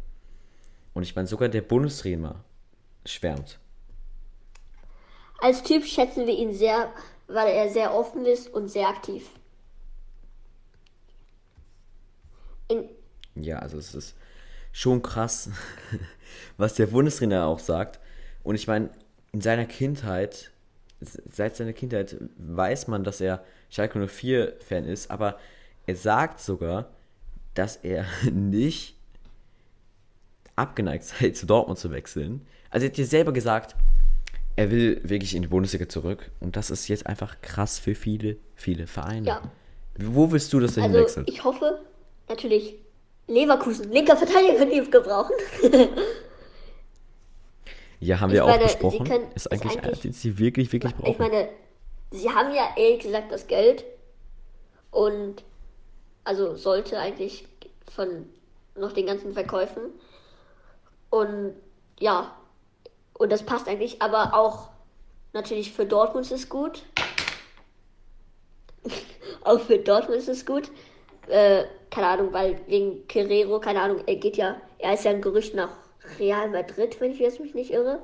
Und 0.92 1.04
ich 1.04 1.14
meine, 1.14 1.28
sogar 1.28 1.48
der 1.48 1.60
Bundestrainer 1.60 2.42
schwärmt. 3.06 3.60
Als 5.38 5.62
Typ 5.62 5.84
schätzen 5.84 6.26
wir 6.26 6.36
ihn 6.36 6.52
sehr, 6.52 6.92
weil 7.28 7.52
er 7.52 7.70
sehr 7.70 7.94
offen 7.94 8.26
ist 8.26 8.48
und 8.48 8.68
sehr 8.68 8.88
aktiv. 8.88 9.30
In, 12.68 12.88
Ja, 13.36 13.58
also 13.60 13.78
es 13.78 13.94
ist 13.94 14.16
schon 14.72 15.02
krass, 15.02 15.50
was 16.56 16.74
der 16.74 16.86
Bundestrainer 16.86 17.46
auch 17.46 17.58
sagt. 17.58 18.00
Und 18.42 18.54
ich 18.54 18.66
meine, 18.66 18.90
in 19.32 19.40
seiner 19.40 19.66
Kindheit, 19.66 20.50
seit 21.00 21.56
seiner 21.56 21.72
Kindheit 21.72 22.16
weiß 22.38 22.88
man, 22.88 23.04
dass 23.04 23.20
er 23.20 23.44
Schalke 23.68 24.06
04 24.06 24.56
Fan 24.60 24.84
ist, 24.84 25.10
aber 25.10 25.38
er 25.86 25.96
sagt 25.96 26.40
sogar, 26.40 26.90
dass 27.54 27.76
er 27.76 28.04
nicht 28.32 28.96
abgeneigt 30.56 31.04
sei, 31.04 31.30
zu 31.30 31.46
Dortmund 31.46 31.78
zu 31.78 31.90
wechseln. 31.90 32.46
Also 32.70 32.86
er 32.86 32.90
hat 32.90 32.96
dir 32.96 33.06
selber 33.06 33.32
gesagt, 33.32 33.74
er 34.56 34.70
will 34.70 35.00
wirklich 35.04 35.34
in 35.34 35.42
die 35.42 35.48
Bundesliga 35.48 35.88
zurück. 35.88 36.30
Und 36.40 36.56
das 36.56 36.70
ist 36.70 36.88
jetzt 36.88 37.06
einfach 37.06 37.40
krass 37.40 37.78
für 37.78 37.94
viele, 37.94 38.36
viele 38.54 38.86
Vereine. 38.86 39.26
Ja. 39.26 39.42
Wo 39.98 40.30
willst 40.30 40.52
du, 40.52 40.60
dass 40.60 40.76
er 40.76 40.84
also 40.84 40.94
hinwechselt? 40.96 41.28
ich 41.30 41.42
hoffe 41.44 41.80
natürlich, 42.28 42.76
Leverkusen, 43.26 43.90
linker 43.92 44.16
Verteidiger 44.16 44.54
können 44.56 44.70
die 44.84 44.90
gebrauchen. 44.90 45.34
Ja, 48.02 48.18
haben 48.20 48.30
Ich 48.30 48.34
wir 48.36 48.44
auch 48.44 48.48
meine, 48.48 48.62
besprochen. 48.64 49.04
können- 49.06 49.26
ist 49.34 49.46
ist 49.46 49.52
eigentlich, 49.52 49.78
eigentlich- 49.78 50.00
den 50.00 50.12
sie 50.14 50.38
wirklich, 50.38 50.72
wirklich 50.72 50.94
brauchen. 50.94 51.10
Ich 51.12 51.18
meine, 51.18 51.48
sie 52.10 52.30
haben 52.30 52.54
ja 52.54 52.70
ehrlich 52.76 53.00
gesagt 53.00 53.30
das 53.30 53.46
Geld 53.46 53.84
und 54.90 55.44
also 56.24 56.54
sollte 56.56 56.98
eigentlich 56.98 57.46
von 57.90 58.26
noch 58.76 58.92
den 58.92 59.06
ganzen 59.06 59.32
Verkäufen 59.32 59.82
und 61.10 61.54
ja, 61.98 62.34
und 63.14 63.30
das 63.30 63.42
passt 63.44 63.68
eigentlich, 63.68 64.00
aber 64.00 64.32
auch 64.34 64.70
natürlich 65.32 65.72
für 65.72 65.84
Dortmund 65.86 66.24
ist 66.26 66.32
es 66.32 66.48
gut. 66.48 66.82
auch 69.44 69.60
für 69.60 69.78
Dortmund 69.78 70.18
ist 70.18 70.28
es 70.28 70.46
gut, 70.46 70.70
äh, 71.28 71.64
keine 71.90 72.06
Ahnung, 72.06 72.32
weil 72.32 72.60
wegen 72.68 73.06
Guerrero, 73.08 73.60
keine 73.60 73.82
Ahnung, 73.82 74.02
er 74.06 74.16
geht 74.16 74.36
ja, 74.36 74.60
er 74.78 74.94
ist 74.94 75.04
ja 75.04 75.10
ein 75.10 75.20
Gerücht 75.20 75.54
nach 75.54 75.70
Real 76.18 76.48
Madrid, 76.50 77.00
wenn 77.00 77.12
ich 77.12 77.18
jetzt 77.18 77.40
mich 77.40 77.54
nicht 77.54 77.70
irre. 77.72 78.00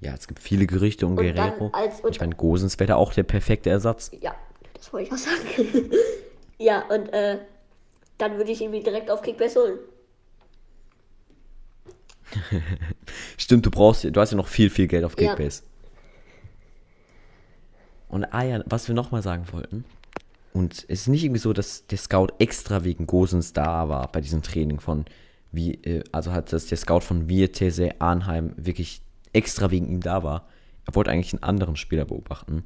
Ja, 0.00 0.12
es 0.14 0.26
gibt 0.26 0.40
viele 0.40 0.66
Gerüchte 0.66 1.06
um 1.06 1.12
Und 1.12 1.18
Guerrero. 1.18 1.70
als- 1.72 2.02
ich 2.10 2.20
meine, 2.20 2.34
Gosens 2.34 2.78
wäre 2.78 2.88
da 2.88 2.96
auch 2.96 3.12
der 3.14 3.22
perfekte 3.22 3.70
Ersatz. 3.70 4.10
Ja, 4.20 4.34
das 4.74 4.92
wollte 4.92 5.06
ich 5.08 5.12
auch 5.12 5.18
sagen. 5.18 5.90
ja, 6.58 6.84
und 6.88 7.08
äh, 7.12 7.38
dann 8.18 8.36
würde 8.38 8.52
ich 8.52 8.60
ihn 8.60 8.70
mir 8.70 8.82
direkt 8.82 9.10
auf 9.10 9.22
Kickbase 9.22 9.60
holen. 9.60 9.78
Stimmt, 13.36 13.66
du 13.66 13.70
brauchst, 13.70 14.04
du 14.04 14.20
hast 14.20 14.30
ja 14.30 14.36
noch 14.36 14.48
viel, 14.48 14.70
viel 14.70 14.86
Geld 14.86 15.04
auf 15.04 15.18
Ja. 15.18 15.34
Kickbase. 15.34 15.62
Und 18.08 18.24
ah 18.24 18.42
ja, 18.42 18.62
was 18.66 18.88
wir 18.88 18.94
nochmal 18.94 19.22
sagen 19.22 19.46
wollten. 19.52 19.84
Und 20.52 20.86
es 20.88 21.02
ist 21.02 21.08
nicht 21.08 21.24
irgendwie 21.24 21.40
so, 21.40 21.52
dass 21.52 21.86
der 21.86 21.98
Scout 21.98 22.28
extra 22.38 22.84
wegen 22.84 23.06
Gosens 23.06 23.52
da 23.52 23.88
war 23.88 24.10
bei 24.10 24.20
diesem 24.22 24.42
Training 24.42 24.80
von, 24.80 25.04
wie, 25.52 25.74
äh, 25.74 26.02
also 26.12 26.32
hat 26.32 26.52
das 26.52 26.66
der 26.66 26.78
Scout 26.78 27.00
von 27.00 27.28
Vietese 27.28 28.00
Arnheim 28.00 28.54
wirklich 28.56 29.02
extra 29.32 29.70
wegen 29.70 29.88
ihm 29.88 30.00
da 30.00 30.22
war. 30.22 30.48
Er 30.86 30.94
wollte 30.94 31.10
eigentlich 31.10 31.34
einen 31.34 31.42
anderen 31.42 31.76
Spieler 31.76 32.06
beobachten 32.06 32.64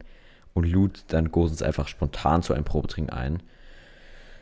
und 0.55 0.67
lud 0.67 1.05
dann 1.09 1.33
Gosens 1.33 1.63
einfach 1.63 1.89
spontan 1.89 2.43
zu 2.43 2.53
einem 2.53 2.65
Probetraining 2.65 3.11
ein. 3.11 3.43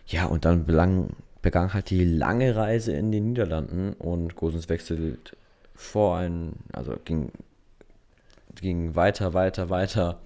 Ja, 0.08 0.24
und 0.24 0.46
dann 0.46 0.64
belang, 0.64 1.10
begann 1.42 1.74
halt 1.74 1.90
die 1.90 2.04
lange 2.04 2.56
Reise 2.56 2.92
in 2.92 3.12
den 3.12 3.28
Niederlanden 3.28 3.92
und 3.92 4.36
Gosens 4.36 4.70
wechselt 4.70 5.36
vor 5.74 6.16
ein, 6.16 6.54
also 6.72 6.96
ging, 7.04 7.30
ging 8.54 8.96
weiter, 8.96 9.34
weiter, 9.34 9.68
weiter. 9.68 10.18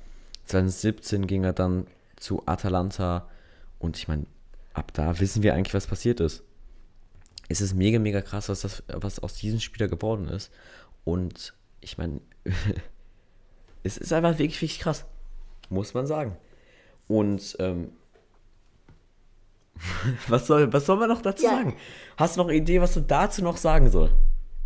2017 0.46 1.26
ging 1.26 1.42
er 1.42 1.52
dann 1.52 1.88
zu 2.16 2.44
Atalanta 2.46 3.28
und 3.80 3.98
ich 3.98 4.06
meine, 4.06 4.26
ab 4.72 4.92
da 4.94 5.18
wissen 5.18 5.42
wir 5.42 5.54
eigentlich, 5.54 5.74
was 5.74 5.88
passiert 5.88 6.20
ist. 6.20 6.44
Es 7.48 7.60
ist 7.60 7.74
mega, 7.74 7.98
mega 7.98 8.22
krass, 8.22 8.48
was, 8.48 8.60
das, 8.60 8.84
was 8.86 9.18
aus 9.18 9.34
diesem 9.34 9.58
Spieler 9.58 9.88
geworden 9.88 10.28
ist. 10.28 10.52
Und 11.04 11.54
ich 11.80 11.98
meine, 11.98 12.20
es 13.82 13.98
ist 13.98 14.12
einfach 14.12 14.38
wirklich, 14.38 14.62
wirklich 14.62 14.78
krass. 14.78 15.04
Muss 15.68 15.92
man 15.92 16.06
sagen. 16.06 16.36
Und 17.08 17.56
ähm, 17.58 17.90
was, 20.28 20.46
soll, 20.46 20.72
was 20.72 20.86
soll 20.86 20.96
man 20.98 21.08
noch 21.08 21.22
dazu 21.22 21.44
Ja. 21.44 21.50
sagen? 21.50 21.76
Hast 22.16 22.36
du 22.36 22.40
noch 22.42 22.48
eine 22.48 22.56
Idee, 22.56 22.80
was 22.80 22.94
du 22.94 23.00
dazu 23.00 23.42
noch 23.42 23.56
sagen 23.56 23.90
soll? 23.90 24.12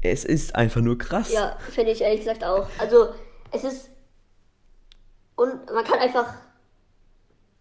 Es 0.03 0.25
ist 0.25 0.55
einfach 0.55 0.81
nur 0.81 0.99
krass. 0.99 1.33
Ja, 1.33 1.57
finde 1.71 1.93
ich 1.93 2.01
ehrlich 2.01 2.21
gesagt 2.21 2.45
auch. 2.45 2.69
Also, 2.79 3.09
es 3.51 3.65
ist. 3.65 3.91
Und 5.37 5.67
man 5.73 5.85
kann 5.85 5.99
einfach. 5.99 6.35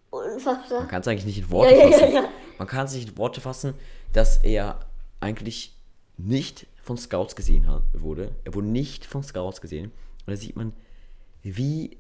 Unfassbar. 0.10 0.80
Man 0.82 0.88
kann 0.88 1.02
es 1.02 1.08
eigentlich 1.08 1.26
nicht 1.26 1.38
in 1.40 1.50
Worte 1.52 1.76
Ja, 1.76 1.90
fassen. 1.92 2.14
ja. 2.14 2.30
Man 2.58 2.68
kann 2.68 2.86
es 2.86 2.94
nicht 2.94 3.10
in 3.10 3.18
Worte 3.18 3.42
fassen, 3.42 3.74
dass 4.14 4.38
er 4.44 4.80
eigentlich 5.20 5.76
nicht 6.18 6.68
von 6.82 6.98
Scouts 6.98 7.36
gesehen 7.36 7.68
hat, 7.70 7.82
wurde. 7.94 8.34
Er 8.46 8.54
wurde 8.54 8.68
nicht 8.68 9.06
von 9.06 9.24
Scouts 9.24 9.60
gesehen. 9.60 9.92
Und 10.26 10.32
da 10.34 10.36
sieht 10.38 10.56
man, 10.56 10.74
wie 11.44 11.98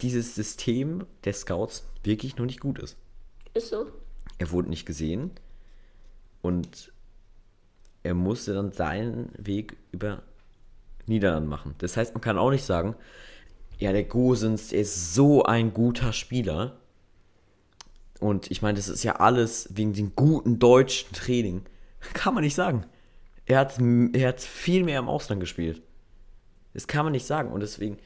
dieses 0.00 0.34
System 0.34 1.04
der 1.24 1.34
Scouts 1.34 1.84
wirklich 2.02 2.36
noch 2.36 2.46
nicht 2.46 2.60
gut 2.60 2.78
ist. 2.78 2.96
Ist 3.54 3.68
so. 3.68 3.86
Er 4.38 4.50
wurde 4.50 4.68
nicht 4.68 4.86
gesehen 4.86 5.30
und 6.42 6.92
er 8.02 8.14
musste 8.14 8.54
dann 8.54 8.72
seinen 8.72 9.32
Weg 9.36 9.76
über 9.92 10.22
Niederlande 11.06 11.48
machen. 11.48 11.74
Das 11.78 11.96
heißt, 11.96 12.14
man 12.14 12.20
kann 12.20 12.38
auch 12.38 12.50
nicht 12.50 12.64
sagen, 12.64 12.94
ja, 13.78 13.92
der 13.92 14.04
Gosens, 14.04 14.72
ist 14.72 15.14
so 15.14 15.44
ein 15.44 15.74
guter 15.74 16.12
Spieler. 16.12 16.76
Und 18.20 18.50
ich 18.50 18.62
meine, 18.62 18.76
das 18.76 18.88
ist 18.88 19.02
ja 19.02 19.16
alles 19.16 19.68
wegen 19.72 19.92
dem 19.92 20.14
guten 20.14 20.58
deutschen 20.58 21.12
Training. 21.12 21.62
Kann 22.14 22.34
man 22.34 22.44
nicht 22.44 22.54
sagen. 22.54 22.86
Er 23.44 23.58
hat, 23.60 23.78
er 23.78 24.28
hat 24.28 24.40
viel 24.40 24.82
mehr 24.82 24.98
im 24.98 25.08
Ausland 25.08 25.40
gespielt. 25.40 25.82
Das 26.74 26.86
kann 26.86 27.06
man 27.06 27.12
nicht 27.12 27.26
sagen. 27.26 27.52
Und 27.52 27.60
deswegen, 27.60 27.96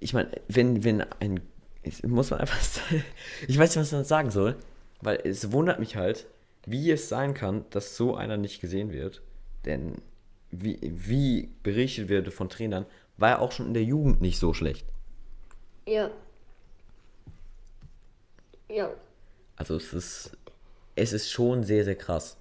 ich 0.00 0.12
meine, 0.12 0.30
wenn, 0.48 0.84
wenn 0.84 1.04
ein. 1.20 1.40
Muss 2.04 2.30
man 2.30 2.40
einfach. 2.40 2.58
Ich 3.46 3.56
weiß 3.56 3.70
nicht, 3.70 3.82
was 3.82 3.92
man 3.92 4.04
sagen 4.04 4.30
soll. 4.30 4.56
Weil 5.00 5.20
es 5.24 5.52
wundert 5.52 5.78
mich 5.78 5.96
halt, 5.96 6.26
wie 6.66 6.90
es 6.90 7.08
sein 7.08 7.34
kann, 7.34 7.64
dass 7.70 7.96
so 7.96 8.14
einer 8.14 8.36
nicht 8.36 8.60
gesehen 8.60 8.92
wird. 8.92 9.22
Denn 9.64 10.02
wie, 10.50 10.78
wie 10.82 11.50
berichtet 11.62 12.08
wird 12.08 12.32
von 12.32 12.48
Trainern, 12.48 12.86
war 13.16 13.30
er 13.30 13.40
auch 13.40 13.52
schon 13.52 13.66
in 13.66 13.74
der 13.74 13.84
Jugend 13.84 14.20
nicht 14.20 14.38
so 14.38 14.54
schlecht. 14.54 14.86
Ja. 15.86 16.10
Ja. 18.68 18.90
Also 19.56 19.76
es 19.76 19.92
ist. 19.92 20.36
Es 20.94 21.12
ist 21.12 21.30
schon 21.30 21.62
sehr, 21.62 21.84
sehr 21.84 21.94
krass. 21.94 22.36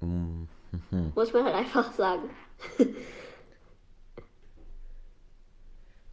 Muss 0.00 1.32
man 1.32 1.44
halt 1.44 1.54
einfach 1.56 1.92
sagen. 1.94 2.30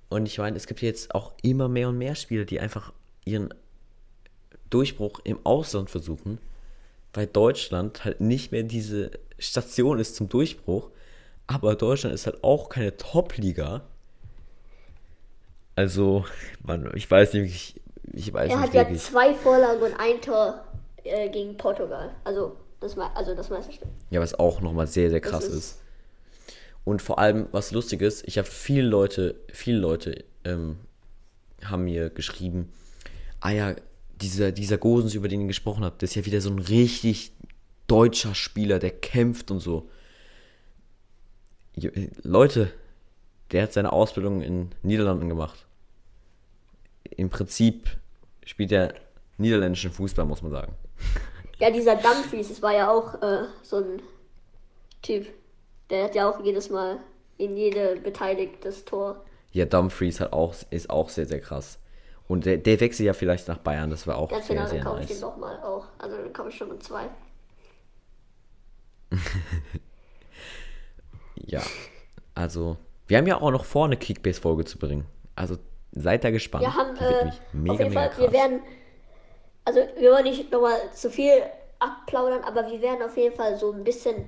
Und 0.10 0.26
ich 0.26 0.40
meine, 0.40 0.58
es 0.58 0.66
gibt 0.66 0.82
jetzt 0.82 1.14
auch 1.14 1.34
immer 1.44 1.68
mehr 1.68 1.90
und 1.90 2.00
mehr 2.00 2.16
Spieler, 2.16 2.46
die 2.46 2.60
einfach 2.60 2.92
ihren 3.24 3.54
Durchbruch 4.70 5.20
im 5.24 5.40
Ausland 5.46 5.90
versuchen, 5.90 6.40
weil 7.14 7.28
Deutschland 7.28 8.04
halt 8.06 8.22
nicht 8.22 8.52
mehr 8.52 8.64
diese 8.64 9.12
Station 9.40 10.00
ist 10.00 10.16
zum 10.16 10.30
Durchbruch. 10.30 10.90
Aber 11.48 11.76
Deutschland 11.76 12.16
ist 12.16 12.26
halt 12.26 12.44
auch 12.44 12.70
keine 12.70 12.98
Top-Liga. 12.98 13.82
Also, 15.76 16.26
man, 16.64 16.90
ich 16.96 17.10
weiß 17.10 17.34
nicht, 17.34 17.54
ich, 17.54 17.82
ich 18.28 18.34
weiß 18.34 18.52
Er 18.52 18.58
nicht 18.58 18.68
hat 18.68 18.74
ja 18.74 18.82
wirklich. 18.82 19.04
zwei 19.04 19.34
Vorlagen 19.34 19.82
und 19.84 19.94
ein 20.00 20.22
Tor 20.22 20.64
äh, 21.04 21.30
gegen 21.30 21.58
Portugal. 21.58 22.12
Also 22.24 22.56
das, 22.80 22.98
also 22.98 23.36
das 23.36 23.50
Meisterstück. 23.50 23.88
Ja, 24.10 24.22
was 24.22 24.34
auch 24.36 24.62
nochmal 24.62 24.88
sehr, 24.88 25.10
sehr 25.10 25.22
krass 25.22 25.46
ist- 25.46 25.54
ist. 25.56 25.82
Und 26.86 27.02
vor 27.02 27.18
allem, 27.18 27.48
was 27.52 27.72
lustig 27.72 28.02
ist, 28.04 28.28
ich 28.28 28.38
habe 28.38 28.48
viele 28.48 28.88
Leute, 28.88 29.36
viele 29.52 29.80
Leute 29.80 30.24
ähm, 30.44 30.78
haben 31.64 31.86
mir 31.86 32.12
geschrieben, 32.12 32.72
ah 33.40 33.50
ja, 33.50 33.76
dieser, 34.22 34.52
dieser 34.52 34.78
Gosens, 34.78 35.14
über 35.14 35.28
den 35.28 35.42
ihr 35.42 35.48
gesprochen 35.48 35.84
habt, 35.84 36.02
das 36.02 36.12
ist 36.12 36.16
ja 36.16 36.26
wieder 36.26 36.42
so 36.42 36.50
ein 36.50 36.60
richtig 36.60 37.32
deutscher 37.88 38.36
Spieler, 38.36 38.80
der 38.80 38.92
kämpft 38.92 39.52
und 39.52 39.60
so. 39.60 39.90
Äh, 41.76 42.10
Leute, 42.24 42.72
der 43.52 43.64
hat 43.64 43.74
seine 43.74 43.94
Ausbildung 43.94 44.42
in 44.42 44.72
Niederlanden 44.82 45.30
gemacht. 45.30 45.66
Im 47.16 47.30
Prinzip 47.30 47.90
spielt 48.46 48.72
er 48.72 48.94
niederländischen 49.38 49.92
Fußball, 49.92 50.26
muss 50.26 50.42
man 50.42 50.52
sagen. 50.52 50.74
Ja, 51.58 51.72
dieser 51.72 51.96
Dumfries, 51.96 52.50
das 52.50 52.62
war 52.62 52.74
ja 52.74 52.92
auch 52.92 53.22
äh, 53.22 53.46
so 53.64 53.78
ein 53.78 54.02
Typ. 55.02 55.26
Der 55.90 56.04
hat 56.04 56.14
ja 56.14 56.30
auch 56.30 56.44
jedes 56.44 56.70
Mal 56.70 57.00
in 57.38 57.56
jede 57.56 57.96
beteiligtes 57.96 58.84
Tor. 58.84 59.24
Ja, 59.54 59.64
Dumfries 59.64 60.20
hat 60.20 60.34
auch, 60.34 60.54
ist 60.70 60.90
auch 60.90 61.08
sehr, 61.08 61.26
sehr 61.26 61.40
krass. 61.40 61.80
Und 62.28 62.46
der, 62.46 62.58
der 62.58 62.80
wechselt 62.80 63.06
ja 63.06 63.14
vielleicht 63.14 63.48
nach 63.48 63.60
Bayern, 63.60 63.90
das 63.90 64.08
war 64.08 64.18
auch 64.18 64.30
Ganz 64.30 64.48
sehr, 64.48 64.56
genau, 64.56 64.68
sehr 64.68 64.80
dann 64.80 64.88
kaufe 64.88 65.02
ich 65.02 65.08
den 65.08 65.20
nochmal 65.20 65.60
auch. 65.62 65.86
Also 66.00 66.18
dann 66.18 66.34
kaufe 66.34 66.50
ich 66.50 66.56
schon 66.56 66.70
mit 66.70 66.84
zwei. 66.84 67.10
Ja, 71.48 71.62
also, 72.34 72.78
wir 73.08 73.18
haben 73.18 73.28
ja 73.28 73.40
auch 73.40 73.52
noch 73.52 73.66
vor, 73.66 73.86
eine 73.86 73.98
Kickbase-Folge 73.98 74.66
zu 74.66 74.78
bringen. 74.78 75.06
Also, 75.36 75.58
seid 75.92 76.24
da 76.24 76.32
gespannt. 76.32 76.64
Wir 76.64 76.76
haben 76.76 76.96
äh, 76.98 77.32
mega, 77.54 77.74
jeden 77.84 77.90
mega 77.90 77.90
Fall, 77.92 78.10
krass. 78.10 78.20
wir 78.20 78.32
werden, 78.32 78.62
also 79.64 79.80
wir 79.98 80.12
wollen 80.12 80.24
nicht 80.24 80.52
nochmal 80.52 80.78
zu 80.94 81.10
viel 81.10 81.32
abplaudern, 81.80 82.44
aber 82.44 82.70
wir 82.70 82.82
werden 82.82 83.04
auf 83.04 83.16
jeden 83.18 83.36
Fall 83.36 83.58
so 83.58 83.72
ein 83.72 83.84
bisschen, 83.84 84.28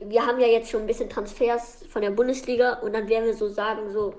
wir 0.00 0.24
haben 0.24 0.40
ja 0.40 0.46
jetzt 0.46 0.70
schon 0.70 0.82
ein 0.82 0.86
bisschen 0.86 1.10
Transfers 1.10 1.84
von 1.88 2.02
der 2.02 2.10
Bundesliga 2.10 2.74
und 2.74 2.92
dann 2.92 3.08
werden 3.08 3.24
wir 3.24 3.34
so 3.34 3.48
sagen, 3.48 3.92
so, 3.92 4.14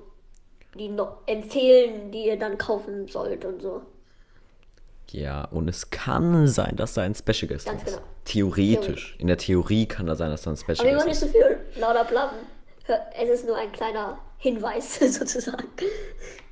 die 0.75 0.89
noch 0.89 1.17
empfehlen, 1.25 2.11
die 2.11 2.25
ihr 2.27 2.37
dann 2.37 2.57
kaufen 2.57 3.07
sollt 3.07 3.45
und 3.45 3.61
so. 3.61 3.81
Ja, 5.11 5.45
und 5.45 5.67
es 5.67 5.89
kann 5.89 6.47
sein, 6.47 6.75
dass 6.75 6.93
da 6.93 7.01
ein 7.01 7.15
Special 7.15 7.47
Guest 7.47 7.65
Ganz 7.65 7.83
ist. 7.83 7.95
genau. 7.95 8.07
Theoretisch. 8.25 9.15
In 9.17 9.27
der 9.27 9.37
Theorie 9.37 9.87
kann 9.87 10.05
da 10.05 10.15
sein, 10.15 10.29
dass 10.29 10.43
da 10.43 10.51
ein 10.51 10.57
Special 10.57 10.79
Aber 10.79 10.87
wir 10.87 10.93
Guest 10.93 11.21
wollen 11.23 11.31
nicht 11.31 11.41
ist. 11.41 11.63
so 11.63 11.71
viel 11.73 11.81
lauter 11.81 12.03
plappen. 12.05 12.37
Es 13.19 13.29
ist 13.29 13.45
nur 13.47 13.57
ein 13.57 13.71
kleiner 13.71 14.19
Hinweis 14.37 14.99
sozusagen. 15.17 15.67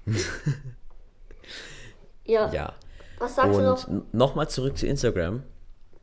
ja. 2.25 2.51
Ja. 2.51 2.73
Was 3.19 3.35
sagst 3.35 3.57
du 3.57 3.63
noch? 3.63 3.87
Und 3.87 4.13
nochmal 4.13 4.49
zurück 4.49 4.77
zu 4.77 4.85
Instagram. 4.87 5.43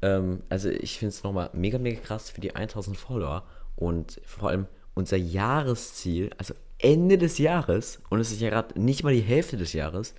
Ähm, 0.03 0.43
also 0.49 0.69
ich 0.69 0.99
finde 0.99 1.11
es 1.11 1.23
nochmal 1.23 1.51
mega, 1.53 1.79
mega 1.79 2.01
krass 2.01 2.31
für 2.31 2.41
die 2.41 2.55
1000 2.55 2.97
Follower. 2.97 3.45
Und 3.77 4.21
vor 4.25 4.51
allem 4.51 4.67
unser 4.95 5.17
Jahresziel, 5.17 6.31
also 6.39 6.55
Ende 6.79 7.19
des 7.19 7.39
Jahres, 7.39 8.01
und 8.11 8.21
es 8.21 8.33
ist 8.33 8.41
ja 8.41 8.51
gerade 8.51 8.81
nicht 8.81 9.05
mal 9.05 9.15
die 9.15 9.21
Hälfte 9.21 9.57
des 9.57 9.73
Jahres, 9.73 10.15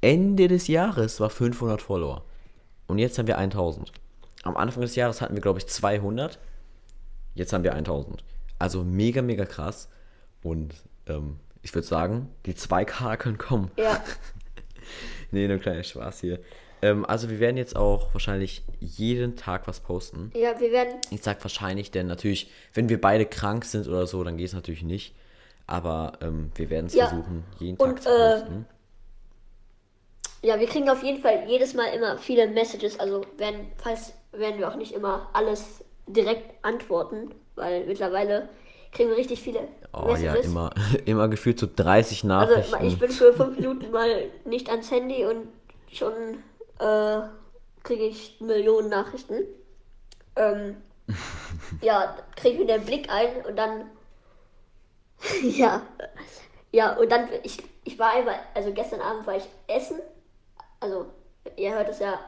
Ende 0.00 0.48
des 0.48 0.68
Jahres 0.68 1.20
war 1.20 1.30
500 1.30 1.82
Follower. 1.82 2.24
Und 2.86 2.98
jetzt 2.98 3.18
haben 3.18 3.26
wir 3.26 3.38
1000. 3.38 3.92
Am 4.44 4.56
Anfang 4.56 4.82
des 4.82 4.94
Jahres 4.94 5.20
hatten 5.20 5.34
wir, 5.34 5.42
glaube 5.42 5.58
ich, 5.58 5.66
200. 5.66 6.38
Jetzt 7.34 7.52
haben 7.52 7.64
wir 7.64 7.74
1000. 7.74 8.24
Also 8.58 8.84
mega, 8.84 9.22
mega 9.22 9.44
krass. 9.44 9.88
Und 10.42 10.74
ähm, 11.06 11.36
ich 11.62 11.74
würde 11.74 11.86
sagen, 11.86 12.28
die 12.46 12.54
2K 12.54 13.16
können 13.16 13.38
kommen. 13.38 13.70
Ja. 13.76 14.02
Nee, 15.30 15.46
nur 15.46 15.58
kleiner 15.58 15.82
Spaß 15.82 16.20
hier. 16.20 16.40
Ähm, 16.80 17.04
also 17.04 17.28
wir 17.28 17.40
werden 17.40 17.56
jetzt 17.56 17.76
auch 17.76 18.14
wahrscheinlich 18.14 18.64
jeden 18.80 19.36
Tag 19.36 19.66
was 19.68 19.80
posten. 19.80 20.32
Ja, 20.34 20.58
wir 20.60 20.72
werden. 20.72 20.94
Ich 21.10 21.22
sag 21.22 21.42
wahrscheinlich, 21.44 21.90
denn 21.90 22.06
natürlich, 22.06 22.50
wenn 22.72 22.88
wir 22.88 23.00
beide 23.00 23.26
krank 23.26 23.64
sind 23.64 23.88
oder 23.88 24.06
so, 24.06 24.22
dann 24.24 24.36
geht 24.36 24.46
es 24.46 24.52
natürlich 24.54 24.82
nicht. 24.82 25.14
Aber 25.68 26.12
ähm, 26.22 26.50
wir 26.56 26.70
werden 26.70 26.86
es 26.86 26.94
Ja. 26.94 27.06
versuchen, 27.08 27.44
jeden 27.60 27.78
Tag 27.78 27.88
Und, 27.90 28.02
zu 28.02 28.08
äh, 28.08 28.32
posten. 28.40 28.66
Ja, 30.42 30.58
wir 30.58 30.66
kriegen 30.66 30.88
auf 30.88 31.02
jeden 31.02 31.20
Fall 31.20 31.44
jedes 31.46 31.74
Mal 31.74 31.86
immer 31.94 32.16
viele 32.18 32.48
Messages. 32.48 32.98
Also 32.98 33.22
werden, 33.36 33.70
falls 33.76 34.14
werden 34.32 34.58
wir 34.58 34.68
auch 34.68 34.76
nicht 34.76 34.92
immer 34.92 35.28
alles 35.32 35.84
direkt 36.06 36.64
antworten, 36.64 37.34
weil 37.54 37.86
mittlerweile 37.86 38.48
kriegen 38.92 39.10
wir 39.10 39.16
richtig 39.16 39.40
viele 39.42 39.60
Oh 39.92 40.08
ja, 40.16 40.32
Messages. 40.32 40.46
immer, 40.46 40.70
immer 41.04 41.28
gefühlt 41.28 41.58
so 41.58 41.68
30 41.74 42.24
Also 42.24 42.28
Nachrichten. 42.28 42.86
ich 42.86 42.98
bin 42.98 43.10
für 43.10 43.32
fünf 43.34 43.56
Minuten 43.58 43.90
mal 43.90 44.30
nicht 44.44 44.70
ans 44.70 44.90
Handy 44.90 45.24
und 45.26 45.48
schon 45.92 46.12
äh, 46.78 47.20
kriege 47.82 48.04
ich 48.04 48.40
Millionen 48.40 48.88
Nachrichten. 48.88 49.42
Ähm, 50.36 50.76
ja, 51.82 52.16
kriege 52.36 52.54
ich 52.54 52.60
wieder 52.60 52.78
den 52.78 52.86
Blick 52.86 53.10
ein 53.10 53.44
und 53.46 53.56
dann 53.56 53.90
ja, 55.42 55.82
ja 56.70 56.96
und 56.96 57.10
dann 57.10 57.28
ich 57.42 57.58
ich 57.84 57.98
war 57.98 58.12
einmal, 58.12 58.38
also 58.54 58.72
gestern 58.72 59.00
Abend 59.00 59.26
war 59.26 59.36
ich 59.36 59.48
essen, 59.66 59.98
also 60.80 61.06
ihr 61.56 61.74
hört 61.74 61.88
es 61.88 61.98
ja 61.98 62.20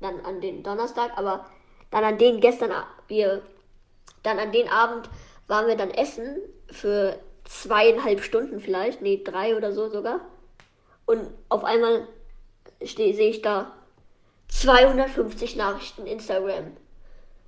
dann 0.00 0.20
an 0.24 0.40
den 0.40 0.62
Donnerstag, 0.62 1.16
aber 1.16 1.46
dann 1.90 2.04
an 2.04 2.18
den 2.18 2.40
gestern 2.40 2.72
wir 3.08 3.42
dann 4.22 4.38
an 4.38 4.52
den 4.52 4.68
Abend 4.68 5.08
waren 5.46 5.66
wir 5.66 5.76
dann 5.76 5.90
essen 5.90 6.36
für 6.70 7.18
zweieinhalb 7.44 8.22
Stunden 8.22 8.60
vielleicht, 8.60 9.02
nee, 9.02 9.22
drei 9.22 9.56
oder 9.56 9.72
so 9.72 9.88
sogar. 9.88 10.20
Und 11.06 11.28
auf 11.48 11.64
einmal 11.64 12.06
sehe 12.80 13.12
ich 13.12 13.42
da 13.42 13.72
250 14.48 15.56
Nachrichten 15.56 16.06
Instagram. 16.06 16.76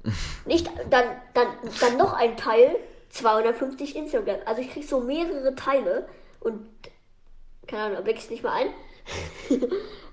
Nicht, 0.47 0.69
dann, 0.91 1.05
dann, 1.35 1.47
dann 1.81 1.97
noch 1.97 2.13
ein 2.13 2.37
Teil, 2.37 2.77
250 3.13 3.97
Instagram. 3.97 4.37
Also 4.45 4.61
ich 4.63 4.71
krieg 4.71 4.85
so 4.85 5.01
mehrere 5.01 5.55
Teile 5.55 6.07
und 6.41 6.67
keine 7.67 7.83
Ahnung, 7.85 8.05
blick's 8.05 8.29
nicht 8.29 8.43
mal 8.43 8.53
ein. 8.53 8.69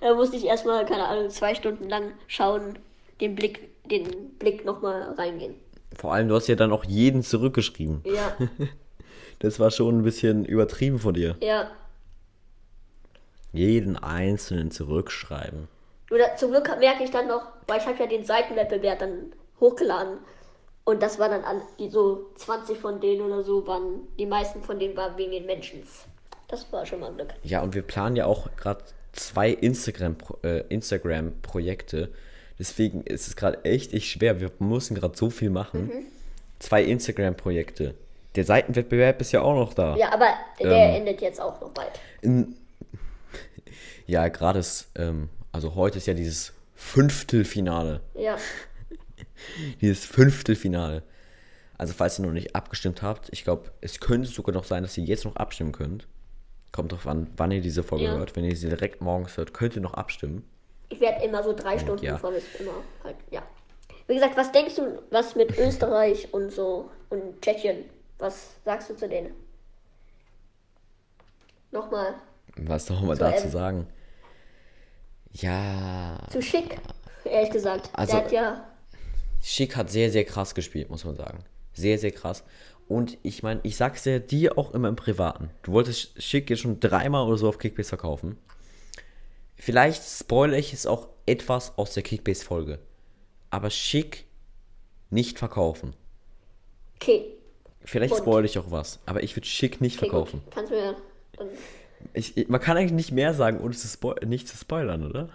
da 0.02 0.14
musste 0.14 0.38
ich 0.38 0.46
erstmal, 0.46 0.86
keine 0.86 1.08
Ahnung, 1.08 1.30
zwei 1.30 1.56
Stunden 1.56 1.90
lang 1.90 2.12
schauen, 2.28 2.78
den 3.22 3.36
Blick, 3.36 3.70
den 3.90 4.32
Blick 4.38 4.66
nochmal 4.66 5.14
reingehen. 5.14 5.56
Vor 5.98 6.14
allem, 6.14 6.28
du 6.28 6.36
hast 6.36 6.48
ja 6.48 6.56
dann 6.56 6.72
auch 6.72 6.86
jeden 6.86 7.24
zurückgeschrieben. 7.24 8.02
Ja, 8.06 8.38
Das 9.40 9.58
war 9.58 9.72
schon 9.72 10.00
ein 10.00 10.04
bisschen 10.04 10.46
übertrieben 10.46 11.00
von 11.00 11.14
dir. 11.14 11.36
ja. 11.42 11.72
Jeden 13.52 13.98
einzelnen 13.98 14.70
zurückschreiben. 14.70 15.68
Oder 16.12 16.36
zum 16.36 16.52
Glück 16.52 16.70
merke 16.78 17.04
ich 17.04 17.10
dann 17.10 17.28
noch, 17.28 17.48
weil 17.66 17.80
ich 17.80 17.88
habe 17.88 17.98
ja 17.98 18.06
den 18.06 18.24
Seitenwettbewerb 18.24 19.00
dann 19.00 19.34
hochgeladen. 19.60 20.20
Und 20.90 21.04
das 21.04 21.20
war 21.20 21.30
dann 21.30 21.44
an, 21.44 21.62
die 21.78 21.88
so 21.88 22.32
20 22.38 22.80
von 22.80 23.00
denen 23.00 23.22
oder 23.22 23.44
so 23.44 23.68
waren, 23.68 24.08
die 24.18 24.26
meisten 24.26 24.64
von 24.64 24.80
denen 24.80 24.98
waren 24.98 25.16
wegen 25.18 25.30
den 25.30 25.46
Menschen. 25.46 25.84
Das 26.48 26.74
war 26.74 26.84
schon 26.84 27.02
mal 27.02 27.14
Glück. 27.14 27.28
Ja, 27.44 27.62
und 27.62 27.76
wir 27.76 27.84
planen 27.84 28.16
ja 28.16 28.26
auch 28.26 28.48
gerade 28.58 28.84
zwei 29.12 29.52
Instagram, 29.52 30.16
äh, 30.44 30.62
Instagram-Projekte. 30.70 32.10
Deswegen 32.58 33.04
ist 33.04 33.28
es 33.28 33.36
gerade 33.36 33.64
echt, 33.66 33.94
echt 33.94 34.08
schwer. 34.08 34.42
Wir 34.42 34.50
müssen 34.58 34.96
gerade 34.96 35.16
so 35.16 35.30
viel 35.30 35.52
machen. 35.52 35.86
Mhm. 35.86 36.06
Zwei 36.58 36.82
Instagram-Projekte. 36.82 37.94
Der 38.34 38.44
Seitenwettbewerb 38.44 39.22
ist 39.22 39.32
ja 39.32 39.44
auch 39.44 39.54
noch 39.54 39.76
da. 39.76 39.96
Ja, 39.96 40.12
aber 40.12 40.34
der 40.60 40.96
endet 40.96 41.22
jetzt 41.22 41.40
auch 41.40 41.62
noch 41.62 41.70
bald. 41.70 41.92
In, 42.24 42.58
ja, 44.08 44.28
gerade 44.30 44.58
ist, 44.58 44.90
ähm, 44.96 45.30
also 45.52 45.76
heute 45.76 46.00
ist 46.00 46.08
ja 46.08 46.16
dieses 46.16 46.52
Fünftelfinale. 46.74 48.02
Ja, 48.16 48.38
Dieses 49.82 50.06
Fünftelfinale. 50.06 51.04
Also 51.78 51.94
falls 51.94 52.20
ihr 52.20 52.26
noch 52.26 52.34
nicht 52.34 52.56
abgestimmt 52.56 53.02
habt, 53.02 53.30
ich 53.32 53.44
glaube, 53.44 53.72
es 53.82 54.00
könnte 54.00 54.28
sogar 54.28 54.54
noch 54.54 54.66
sein, 54.66 54.84
dass 54.84 54.98
ihr 54.98 55.04
jetzt 55.06 55.24
noch 55.26 55.36
abstimmen 55.38 55.72
könnt. 55.72 56.08
Kommt 56.72 56.92
drauf 56.92 57.08
an, 57.08 57.28
wann 57.38 57.52
ihr 57.52 57.62
diese 57.62 57.84
Folge 57.84 58.06
Ja. 58.06 58.16
hört. 58.18 58.36
Wenn 58.36 58.44
ihr 58.44 58.56
sie 58.56 58.68
direkt 58.70 59.02
morgens 59.02 59.38
hört, 59.38 59.54
könnt 59.54 59.76
ihr 59.76 59.82
noch 59.82 59.94
abstimmen. 59.94 60.44
ich 60.90 61.00
werde 61.00 61.24
immer 61.24 61.44
so 61.44 61.54
drei 61.54 61.78
Stunden 61.80 62.04
ja. 62.04 62.18
vor 62.18 62.32
immer 62.32 62.72
halt, 63.04 63.16
ja. 63.32 63.44
Wie 64.08 64.16
gesagt, 64.16 64.36
was 64.38 64.52
denkst 64.52 64.76
du, 64.76 65.02
was 65.12 65.36
mit 65.36 65.58
Österreich 65.58 66.34
und 66.34 66.52
so 66.52 66.90
und 67.10 67.42
Tschechien? 67.42 67.86
Was 68.18 68.56
sagst 68.66 68.90
du 68.90 68.96
zu 68.96 69.08
denen? 69.08 69.32
Nochmal 71.72 72.16
Was 72.58 72.88
soll 72.88 73.00
man 73.02 73.16
Zu 73.18 73.24
dazu 73.24 73.44
M. 73.46 73.52
sagen? 73.52 73.88
Ja, 75.32 76.18
zu 76.32 76.42
schick, 76.42 76.78
ehrlich 77.24 77.52
gesagt. 77.52 77.90
Also- 77.94 78.14
der 78.18 78.24
hat 78.26 78.32
ja 78.32 78.66
Schick 79.42 79.76
hat 79.76 79.90
sehr, 79.90 80.12
sehr 80.12 80.26
krass 80.26 80.56
gespielt, 80.56 80.90
muss 80.90 81.06
man 81.06 81.16
sagen. 81.16 81.44
Sehr, 81.74 81.98
sehr 81.98 82.12
krass. 82.12 82.44
Und 82.88 83.18
ich 83.24 83.44
meine, 83.44 83.60
ich 83.64 83.78
sag's 83.78 84.06
ja 84.06 84.20
dir 84.20 84.58
auch 84.58 84.74
immer 84.74 84.88
im 84.90 84.96
Privaten. 84.96 85.50
Du 85.64 85.72
wolltest 85.74 86.22
Schick 86.22 86.50
jetzt 86.50 86.60
schon 86.62 86.80
dreimal 86.80 87.28
oder 87.28 87.38
so 87.38 87.48
auf 87.48 87.58
Kickbase 87.60 87.90
verkaufen. 87.90 88.38
Vielleicht 89.56 90.02
spoilere 90.04 90.58
ich 90.60 90.74
es 90.74 90.86
auch 90.86 91.08
etwas 91.26 91.78
aus 91.78 91.94
der 91.94 92.04
Kickbase-Folge. 92.04 92.80
Aber 93.50 93.70
Schick 93.70 94.26
nicht 95.10 95.38
verkaufen. 95.40 95.94
okay. 96.96 97.26
Vielleicht 97.86 98.14
Und? 98.14 98.20
spoilere 98.20 98.46
ich 98.46 98.60
auch 98.60 98.72
was. 98.72 99.00
Aber 99.06 99.24
ich 99.24 99.36
würde 99.36 99.48
Schick 99.48 99.82
nicht 99.82 99.98
okay 99.98 100.10
verkaufen. 100.10 100.42
Gut. 100.46 100.54
Kannst 100.54 100.72
du 100.72 100.76
mir 100.76 100.96
dann 101.38 101.48
Ich, 102.14 102.38
ich, 102.38 102.48
man 102.50 102.60
kann 102.62 102.78
eigentlich 102.78 102.92
nicht 102.92 103.12
mehr 103.12 103.34
sagen, 103.34 103.60
ohne 103.62 103.74
zu 103.74 103.88
nicht 104.26 104.48
zu 104.48 104.58
spoilern, 104.58 105.06
oder? 105.08 105.30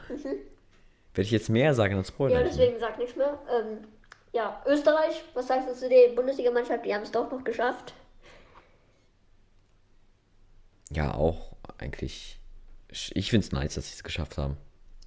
Wenn 1.15 1.25
ich 1.25 1.31
jetzt 1.31 1.49
mehr 1.49 1.75
sage, 1.75 1.95
dann 1.95 2.05
spoilere 2.05 2.41
Mhm. 2.41 2.45
Ja, 2.47 2.51
ich. 2.51 2.57
deswegen 2.57 2.81
sag 2.81 2.99
nichts 2.99 3.17
mehr. 3.17 3.39
Ähm, 3.51 3.79
ja, 4.35 4.63
Österreich, 4.67 5.25
was 5.33 5.47
sagst 5.47 5.69
du 5.69 5.75
zu 5.75 5.89
der 5.89 6.09
Bundesligamannschaft? 6.15 6.85
Die 6.85 6.95
haben 6.95 7.03
es 7.03 7.13
doch 7.13 7.31
noch 7.31 7.45
geschafft. 7.45 7.95
Ja, 10.91 11.15
auch 11.15 11.57
eigentlich. 11.79 12.39
Ich 12.89 13.31
finde 13.31 13.47
es 13.47 13.53
nice, 13.53 13.75
dass 13.75 13.89
sie 13.89 13.95
es 13.95 14.05
geschafft 14.05 14.37
haben. 14.37 14.57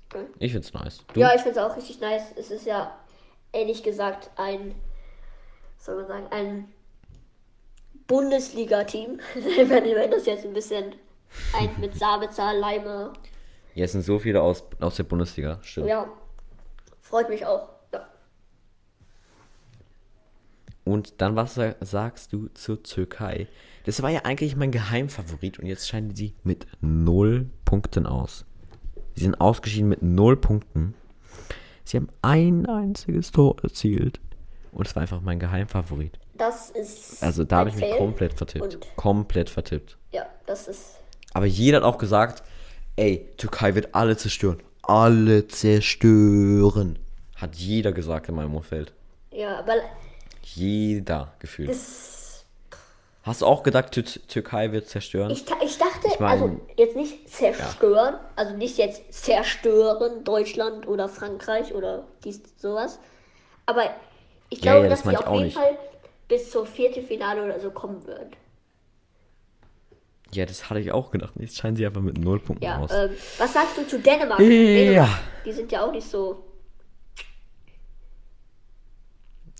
Okay. 0.09 0.25
Ich 0.39 0.51
finde 0.51 0.67
es 0.67 0.73
nice. 0.73 1.03
Du? 1.13 1.19
Ja, 1.19 1.33
ich 1.35 1.41
finde 1.41 1.59
es 1.59 1.65
auch 1.65 1.75
richtig 1.75 1.99
nice. 1.99 2.31
Es 2.35 2.51
ist 2.51 2.65
ja, 2.65 2.97
ehrlich 3.51 3.83
gesagt, 3.83 4.31
ein, 4.37 4.75
soll 5.77 5.97
man 5.97 6.07
sagen, 6.07 6.27
ein 6.31 6.73
Bundesliga-Team. 8.07 9.19
wenn 9.35 10.11
das 10.11 10.25
jetzt 10.25 10.45
ein 10.45 10.53
bisschen 10.53 10.95
ein 11.53 11.69
mit 11.79 11.95
Sabitzer, 11.95 12.53
Leimer. 12.53 13.13
Es 13.75 13.91
sind 13.91 14.03
so 14.03 14.17
viele 14.17 14.41
aus, 14.41 14.63
aus 14.79 14.95
der 14.95 15.03
Bundesliga. 15.03 15.59
Stimmt. 15.61 15.87
Ja, 15.87 16.07
freut 17.01 17.29
mich 17.29 17.45
auch. 17.45 17.69
Ja. 17.93 18.07
Und 20.87 21.21
dann, 21.21 21.35
was 21.35 21.55
sa- 21.55 21.75
sagst 21.81 22.33
du 22.33 22.47
zur 22.53 22.81
Türkei? 22.83 23.47
Das 23.85 24.01
war 24.01 24.09
ja 24.09 24.21
eigentlich 24.23 24.55
mein 24.55 24.71
Geheimfavorit 24.71 25.59
und 25.59 25.65
jetzt 25.65 25.87
scheiden 25.87 26.15
sie 26.15 26.33
mit 26.43 26.67
null 26.81 27.49
Punkten 27.65 28.05
aus. 28.05 28.45
Sie 29.15 29.23
sind 29.23 29.39
ausgeschieden 29.41 29.89
mit 29.89 30.01
null 30.03 30.37
Punkten. 30.37 30.93
Sie 31.83 31.97
haben 31.97 32.09
ein 32.21 32.65
einziges 32.65 33.31
Tor 33.31 33.55
erzielt. 33.63 34.19
Und 34.71 34.87
es 34.87 34.95
war 34.95 35.01
einfach 35.01 35.21
mein 35.21 35.39
Geheimfavorit. 35.39 36.19
Das 36.35 36.69
ist. 36.69 37.23
Also 37.23 37.43
da 37.43 37.59
habe 37.59 37.69
ich 37.69 37.75
mich 37.77 37.89
komplett 37.97 38.33
vertippt. 38.33 38.77
Komplett 38.95 39.49
vertippt. 39.49 39.97
Ja, 40.11 40.25
das 40.45 40.67
ist. 40.67 40.99
Aber 41.33 41.45
jeder 41.45 41.77
hat 41.77 41.83
auch 41.83 41.97
gesagt, 41.97 42.43
ey, 42.95 43.27
Türkei 43.37 43.73
wird 43.73 43.95
alle 43.95 44.17
zerstören. 44.17 44.61
Alle 44.83 45.47
zerstören. 45.47 46.99
Hat 47.35 47.55
jeder 47.55 47.91
gesagt 47.91 48.29
in 48.29 48.35
meinem 48.35 48.53
Umfeld. 48.55 48.93
Ja, 49.31 49.57
aber 49.59 49.73
Jeder 50.55 51.33
gefühlt. 51.39 51.69
das. 51.69 52.45
Hast 53.23 53.41
du 53.41 53.45
auch 53.45 53.63
gedacht, 53.63 53.91
Tür 53.91 54.05
Türkei 54.05 54.71
wird 54.71 54.87
zerstören? 54.87 55.29
Ich, 55.31 55.43
ich 55.63 55.77
dachte, 55.77 56.07
Ich 56.07 56.19
mein- 56.19 56.29
also 56.31 56.61
jetzt 56.77 56.95
nicht 56.95 57.29
zerstören, 57.29 58.15
also 58.37 58.55
nicht 58.55 58.77
jetzt 58.77 59.13
zerstören 59.13 60.23
Deutschland 60.23 60.87
oder 60.87 61.09
Frankreich 61.09 61.73
oder 61.73 62.07
dies, 62.23 62.41
sowas. 62.57 62.99
Aber 63.65 63.83
ich 64.49 64.63
Ja, 64.63 64.71
glaube, 64.71 64.85
ja, 64.85 64.89
das 64.89 65.03
dass 65.03 65.11
ich 65.11 65.19
auf 65.19 65.27
auch 65.27 65.33
jeden 65.33 65.45
nicht. 65.47 65.57
Fall 65.57 65.77
bis 66.29 66.51
zur 66.51 66.65
Viertelfinale 66.65 67.43
oder 67.43 67.59
so 67.59 67.69
kommen 67.69 68.05
würden. 68.07 68.31
ja, 70.33 70.45
das 70.45 70.69
hatte 70.69 70.79
ich 70.79 70.91
auch 70.93 71.11
gedacht. 71.11 71.33
Jetzt 71.37 71.57
scheinen 71.57 71.75
sie 71.75 71.85
einfach 71.85 72.01
mit 72.01 72.17
null 72.17 72.39
Punkten 72.39 72.63
Ja, 72.63 72.79
aus. 72.79 72.91
ähm, 72.93 73.11
was 73.37 73.53
sagst 73.53 73.77
du 73.77 73.85
zu 73.87 73.99
Dänemark? 73.99 74.39
Ja. 74.39 74.47
Dänemark? 74.47 75.09
Die 75.45 75.51
sind 75.51 75.71
ja 75.71 75.85
auch 75.85 75.91
nicht 75.91 76.09
so. 76.09 76.43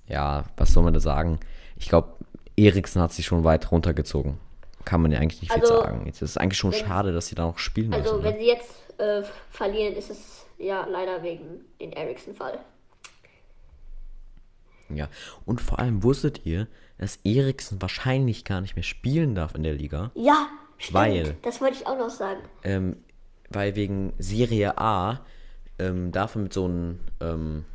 Ja, 0.07 0.45
was 0.57 0.73
soll 0.73 0.83
man 0.83 0.93
da 0.93 0.99
sagen? 0.99 1.39
Ich 1.77 1.89
glaube, 1.89 2.13
Eriksen 2.55 3.01
hat 3.01 3.11
sich 3.13 3.25
schon 3.25 3.43
weit 3.43 3.71
runtergezogen. 3.71 4.37
Kann 4.85 5.01
man 5.01 5.11
ja 5.11 5.19
eigentlich 5.19 5.41
nicht 5.41 5.51
viel 5.53 5.61
Also, 5.61 5.81
sagen. 5.81 6.03
Jetzt 6.05 6.21
ist 6.21 6.31
es 6.31 6.37
eigentlich 6.37 6.57
schon 6.57 6.71
wenn- 6.71 6.79
schade, 6.79 7.11
dass 7.13 7.27
sie 7.27 7.35
da 7.35 7.45
noch 7.45 7.57
spielen 7.57 7.93
Also, 7.93 8.13
müssen. 8.13 8.23
wenn 8.23 8.33
Ne? 8.35 8.39
sie 8.39 8.47
jetzt 8.47 8.99
äh, 8.99 9.21
verlieren, 9.51 9.93
ist 9.95 10.09
es 10.09 10.45
ja 10.57 10.85
leider 10.85 11.21
wegen 11.23 11.65
den 11.79 11.91
Eriksen-Fall. 11.91 12.57
Ja. 14.89 15.09
Und 15.45 15.59
vor 15.61 15.79
allem 15.79 16.03
wusstet 16.03 16.45
ihr, 16.45 16.67
dass 16.97 17.17
Eriksen 17.23 17.81
wahrscheinlich 17.81 18.45
gar 18.45 18.61
nicht 18.61 18.75
mehr 18.75 18.83
spielen 18.83 19.35
darf 19.35 19.53
in 19.53 19.63
der 19.63 19.73
Liga? 19.73 20.11
Ja, 20.15 20.47
stimmt. 20.77 20.93
Weil- 20.95 21.35
Das 21.43 21.59
wollte 21.61 21.75
ich 21.77 21.85
auch 21.85 21.97
noch 21.97 22.09
sagen. 22.09 22.39
ähm, 22.63 22.97
weil 23.49 23.75
wegen 23.75 24.13
Serie 24.17 24.77
A 24.77 25.19
ähm, 25.79 26.11
darf 26.11 26.33
man 26.35 26.45
mit 26.45 26.53
so 26.53 26.65
einem, 26.65 26.99
ähm, 27.21 27.65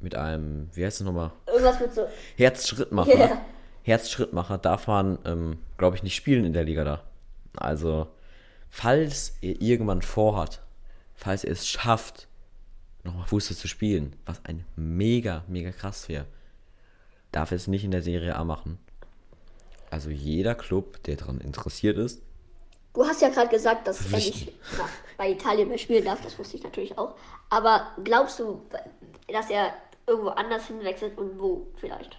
mit 0.00 0.14
einem, 0.14 0.68
wie 0.74 0.84
heißt 0.84 1.00
es 1.00 1.06
nochmal? 1.06 1.32
Irgendwas 1.46 1.80
mit 1.80 1.94
so. 1.94 2.06
Herzschrittmacher. 2.36 3.18
Ja. 3.18 3.40
Herzschrittmacher 3.82 4.58
darf 4.58 4.86
man, 4.86 5.18
ähm, 5.24 5.58
glaube 5.78 5.96
ich, 5.96 6.02
nicht 6.02 6.14
spielen 6.14 6.44
in 6.44 6.52
der 6.52 6.64
Liga 6.64 6.84
da. 6.84 7.02
Also, 7.56 8.08
falls 8.68 9.36
ihr 9.40 9.60
irgendwann 9.60 10.02
vorhat, 10.02 10.60
falls 11.14 11.44
ihr 11.44 11.52
es 11.52 11.66
schafft, 11.68 12.28
nochmal 13.04 13.26
Fußball 13.26 13.56
zu 13.56 13.68
spielen, 13.68 14.16
was 14.26 14.44
ein 14.44 14.64
mega, 14.76 15.44
mega 15.48 15.70
krass 15.70 16.08
wäre, 16.08 16.26
darf 17.32 17.52
es 17.52 17.66
nicht 17.66 17.84
in 17.84 17.90
der 17.90 18.02
Serie 18.02 18.36
A 18.36 18.44
machen. 18.44 18.78
Also 19.90 20.10
jeder 20.10 20.54
Club, 20.54 21.02
der 21.04 21.16
daran 21.16 21.40
interessiert 21.40 21.98
ist, 21.98 22.22
Du 22.92 23.04
hast 23.06 23.22
ja 23.22 23.28
gerade 23.28 23.48
gesagt, 23.48 23.86
dass 23.86 24.04
er 24.10 24.18
nicht 24.18 24.52
bei 25.16 25.30
Italien 25.30 25.68
mehr 25.68 25.78
spielen 25.78 26.04
darf. 26.04 26.20
Das 26.22 26.38
wusste 26.38 26.56
ich 26.56 26.64
natürlich 26.64 26.98
auch. 26.98 27.14
Aber 27.48 27.86
glaubst 28.02 28.40
du, 28.40 28.62
dass 29.28 29.48
er 29.48 29.72
irgendwo 30.10 30.28
anders 30.30 30.66
hinwechselt 30.66 31.16
und 31.16 31.38
wo 31.40 31.66
vielleicht? 31.76 32.18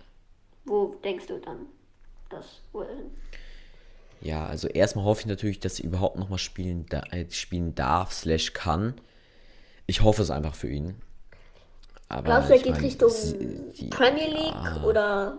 Wo 0.66 0.96
denkst 1.04 1.28
du 1.28 1.40
dann, 1.40 1.68
dass 2.30 2.62
wo 2.72 2.82
er 2.82 2.90
hin? 2.96 3.12
Ja, 4.22 4.46
also 4.46 4.68
erstmal 4.68 5.06
hoffe 5.06 5.22
ich 5.22 5.26
natürlich, 5.28 5.60
dass 5.60 5.78
sie 5.78 5.84
überhaupt 5.84 6.18
nochmal 6.18 6.38
spielen, 6.40 6.86
da, 6.90 7.02
äh, 7.12 7.26
spielen 7.32 7.74
darf, 7.76 8.14
slash 8.14 8.54
kann. 8.54 8.94
Ich 9.88 10.02
hoffe 10.02 10.22
es 10.22 10.30
einfach 10.30 10.54
für 10.56 10.70
ihn. 10.70 10.96
Aber 12.08 12.24
Glaubst 12.24 12.50
du, 12.50 12.54
er 12.54 12.60
geht 12.62 12.72
mein, 12.74 12.82
Richtung 12.82 13.12
die- 13.78 13.88
Premier 13.90 14.28
League 14.28 14.84
oder 14.86 15.38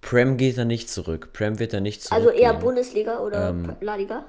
Prem 0.00 0.36
geht 0.36 0.58
er 0.58 0.64
nicht 0.66 0.90
zurück. 0.90 1.32
Prem 1.32 1.58
wird 1.58 1.72
er 1.72 1.80
nicht 1.80 2.02
zurück. 2.02 2.18
also 2.18 2.30
eher 2.30 2.52
Bundesliga 2.54 3.20
oder 3.20 3.48
Ähm, 3.50 3.74
La 3.80 3.94
Liga? 3.94 4.26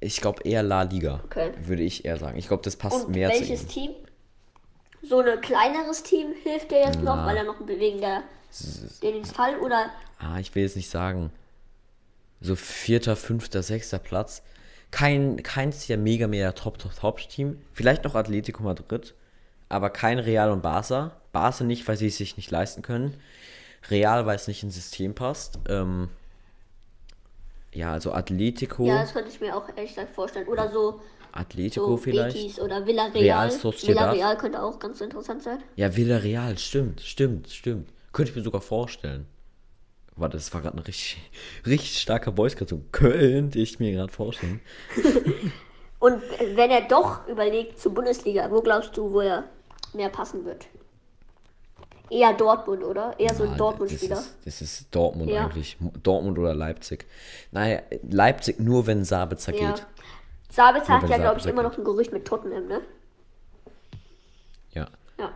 Ich 0.00 0.20
glaube 0.20 0.42
eher 0.44 0.62
La 0.62 0.82
Liga. 0.82 1.20
Okay. 1.24 1.52
Würde 1.62 1.82
ich 1.82 2.04
eher 2.04 2.16
sagen. 2.18 2.38
Ich 2.38 2.48
glaube, 2.48 2.62
das 2.62 2.76
passt 2.76 3.06
Und 3.06 3.12
mehr 3.14 3.30
zu 3.32 3.40
welches 3.40 3.62
ihm. 3.62 3.68
Team? 3.68 3.90
So 5.02 5.20
ein 5.20 5.40
kleineres 5.40 6.02
Team 6.02 6.32
hilft 6.42 6.70
dir 6.70 6.80
jetzt 6.80 7.00
noch, 7.00 7.24
weil 7.24 7.36
er 7.36 7.44
noch 7.44 7.60
ein 7.60 7.66
bewegender 7.66 8.22
den 9.02 9.24
Fall 9.24 9.58
oder 9.60 9.90
Ah, 10.18 10.38
ich 10.38 10.54
will 10.54 10.62
jetzt 10.62 10.76
nicht 10.76 10.90
sagen. 10.90 11.32
So 12.40 12.56
vierter, 12.56 13.16
fünfter, 13.16 13.62
sechster 13.62 13.98
Platz. 13.98 14.42
Kein, 14.90 15.42
keins 15.42 15.86
der 15.86 15.96
mega, 15.98 16.26
mega 16.26 16.52
Top, 16.52 16.78
Top, 16.78 16.94
Top-Team. 16.94 17.60
Vielleicht 17.72 18.04
noch 18.04 18.14
Atletico 18.14 18.62
Madrid. 18.62 19.14
Aber 19.68 19.88
kein 19.90 20.18
Real 20.18 20.50
und 20.50 20.62
Barca. 20.62 21.12
Barca 21.32 21.64
nicht, 21.64 21.86
weil 21.86 21.96
sie 21.96 22.08
es 22.08 22.16
sich 22.16 22.36
nicht 22.36 22.50
leisten 22.50 22.82
können. 22.82 23.14
Real, 23.88 24.26
weil 24.26 24.36
es 24.36 24.48
nicht 24.48 24.62
ins 24.62 24.74
System 24.74 25.14
passt. 25.14 25.58
Ähm, 25.68 26.08
ja, 27.72 27.92
also 27.92 28.12
Atletico. 28.12 28.84
ja, 28.84 29.02
das 29.02 29.12
könnte 29.12 29.30
ich 29.30 29.40
mir 29.40 29.56
auch 29.56 29.68
ehrlich 29.68 29.94
gesagt 29.94 30.14
vorstellen. 30.14 30.48
Oder 30.48 30.70
so, 30.70 31.00
Atletico 31.32 31.86
so 31.86 31.96
vielleicht. 31.96 32.36
Betis 32.36 32.60
oder 32.60 32.86
Villarreal. 32.86 33.22
Real 33.22 33.50
Sociedad. 33.50 34.12
Villarreal 34.14 34.36
könnte 34.36 34.62
auch 34.62 34.78
ganz 34.78 35.00
interessant 35.00 35.42
sein. 35.42 35.58
Ja, 35.76 35.94
Villarreal, 35.96 36.58
stimmt, 36.58 37.00
stimmt, 37.00 37.48
stimmt. 37.50 37.88
Könnte 38.12 38.30
ich 38.30 38.36
mir 38.36 38.42
sogar 38.42 38.60
vorstellen. 38.60 39.26
Warte, 40.16 40.36
das 40.36 40.52
war 40.52 40.60
gerade 40.60 40.76
ein 40.76 40.80
richtig, 40.82 41.18
richtig 41.66 41.98
starker 42.00 42.32
Voice 42.34 42.56
so 42.66 42.80
Könnte 42.92 43.58
ich 43.58 43.78
mir 43.78 43.92
gerade 43.92 44.12
vorstellen. 44.12 44.60
Und 45.98 46.22
wenn 46.54 46.70
er 46.70 46.82
doch 46.88 47.26
überlegt 47.28 47.78
zur 47.78 47.92
Bundesliga, 47.92 48.50
wo 48.50 48.62
glaubst 48.62 48.96
du, 48.96 49.12
wo 49.12 49.20
er 49.20 49.44
mehr 49.92 50.08
passen 50.08 50.44
wird? 50.46 50.66
Eher 52.10 52.32
Dortmund, 52.32 52.82
oder? 52.82 53.14
Eher 53.18 53.34
so 53.34 53.44
ein 53.44 53.56
Dortmund-Spieler. 53.56 54.16
Das 54.16 54.26
ist, 54.26 54.36
das 54.44 54.62
ist 54.62 54.86
Dortmund 54.94 55.30
Ja. 55.30 55.44
eigentlich. 55.44 55.76
Dortmund 56.02 56.38
oder 56.38 56.54
Leipzig. 56.54 57.06
Naja, 57.52 57.82
Leipzig 58.02 58.58
nur, 58.58 58.86
wenn 58.86 59.04
Sabitzer 59.04 59.54
Ja. 59.54 59.72
geht. 59.72 59.86
Sabitzer 60.50 61.00
hat 61.00 61.08
ja, 61.08 61.16
glaube 61.16 61.38
ich, 61.38 61.46
immer 61.46 61.62
noch 61.62 61.78
ein 61.78 61.84
Gerücht 61.84 62.12
mit 62.12 62.26
Tottenham, 62.26 62.66
ne? 62.66 62.80
Ja. 64.72 64.88
Ja. 65.18 65.32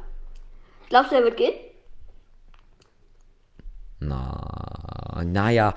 Glaubst 0.88 1.12
du, 1.12 1.16
er 1.16 1.24
wird 1.24 1.36
gehen? 1.36 1.54
Na, 4.00 5.22
naja. 5.24 5.74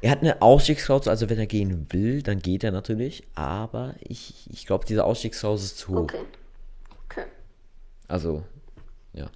Er 0.00 0.10
hat 0.10 0.20
eine 0.20 0.42
Ausstiegsklausel, 0.42 1.08
also 1.08 1.30
wenn 1.30 1.38
er 1.38 1.46
gehen 1.46 1.86
will, 1.90 2.22
dann 2.22 2.40
geht 2.40 2.62
er 2.62 2.72
natürlich. 2.72 3.26
Aber 3.34 3.94
ich, 4.00 4.50
ich 4.52 4.66
glaube, 4.66 4.84
diese 4.84 5.04
Ausstiegsklausel 5.04 5.64
ist 5.64 5.78
zu 5.78 5.94
hoch. 5.94 6.02
Okay. 6.02 6.24
Okay. 7.06 7.24
Also, 8.08 8.42
ja. 9.14 9.30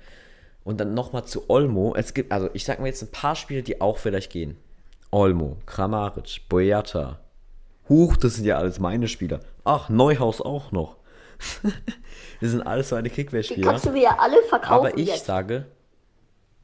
Und 0.64 0.78
dann 0.78 0.92
nochmal 0.92 1.24
zu 1.24 1.48
Olmo. 1.48 1.94
Es 1.94 2.12
gibt, 2.12 2.32
also 2.32 2.50
ich 2.52 2.64
sag 2.64 2.80
mal 2.80 2.86
jetzt 2.86 3.02
ein 3.02 3.10
paar 3.10 3.34
Spiele, 3.34 3.62
die 3.62 3.80
auch 3.80 3.96
vielleicht 3.96 4.30
gehen. 4.30 4.58
Olmo, 5.10 5.56
Kramaric, 5.64 6.42
Boyata. 6.50 7.18
Huch, 7.88 8.16
das 8.16 8.34
sind 8.34 8.44
ja 8.44 8.58
alles 8.58 8.78
meine 8.78 9.08
Spieler. 9.08 9.40
Ach, 9.64 9.88
Neuhaus 9.88 10.40
auch 10.40 10.72
noch. 10.72 10.96
das 12.40 12.50
sind 12.50 12.62
alles 12.62 12.88
so 12.88 12.96
eine 12.96 13.08
Die 13.08 13.24
kannst 13.60 13.86
du 13.86 13.90
mir 13.90 14.02
ja 14.02 14.16
alle 14.18 14.42
verkaufen 14.48 14.72
Aber 14.86 14.98
ich 14.98 15.08
jetzt. 15.08 15.26
sage, 15.26 15.66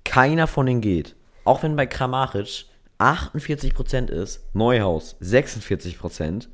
keiner 0.05 0.47
von 0.47 0.67
denen 0.67 0.81
geht. 0.81 1.15
Auch 1.45 1.63
wenn 1.63 1.77
bei 1.77 1.87
Kramaric 1.87 2.67
48% 2.99 4.09
ist, 4.11 4.41
Neuhaus 4.53 5.17
46% 5.21 6.49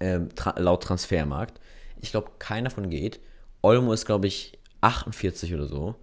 ähm, 0.00 0.28
tra 0.34 0.54
laut 0.58 0.82
Transfermarkt. 0.84 1.60
Ich 2.00 2.10
glaube, 2.12 2.30
keiner 2.38 2.70
von 2.70 2.88
geht. 2.88 3.20
Olmo 3.62 3.92
ist, 3.92 4.06
glaube 4.06 4.26
ich, 4.28 4.58
48 4.80 5.54
oder 5.54 5.66
so. 5.66 5.96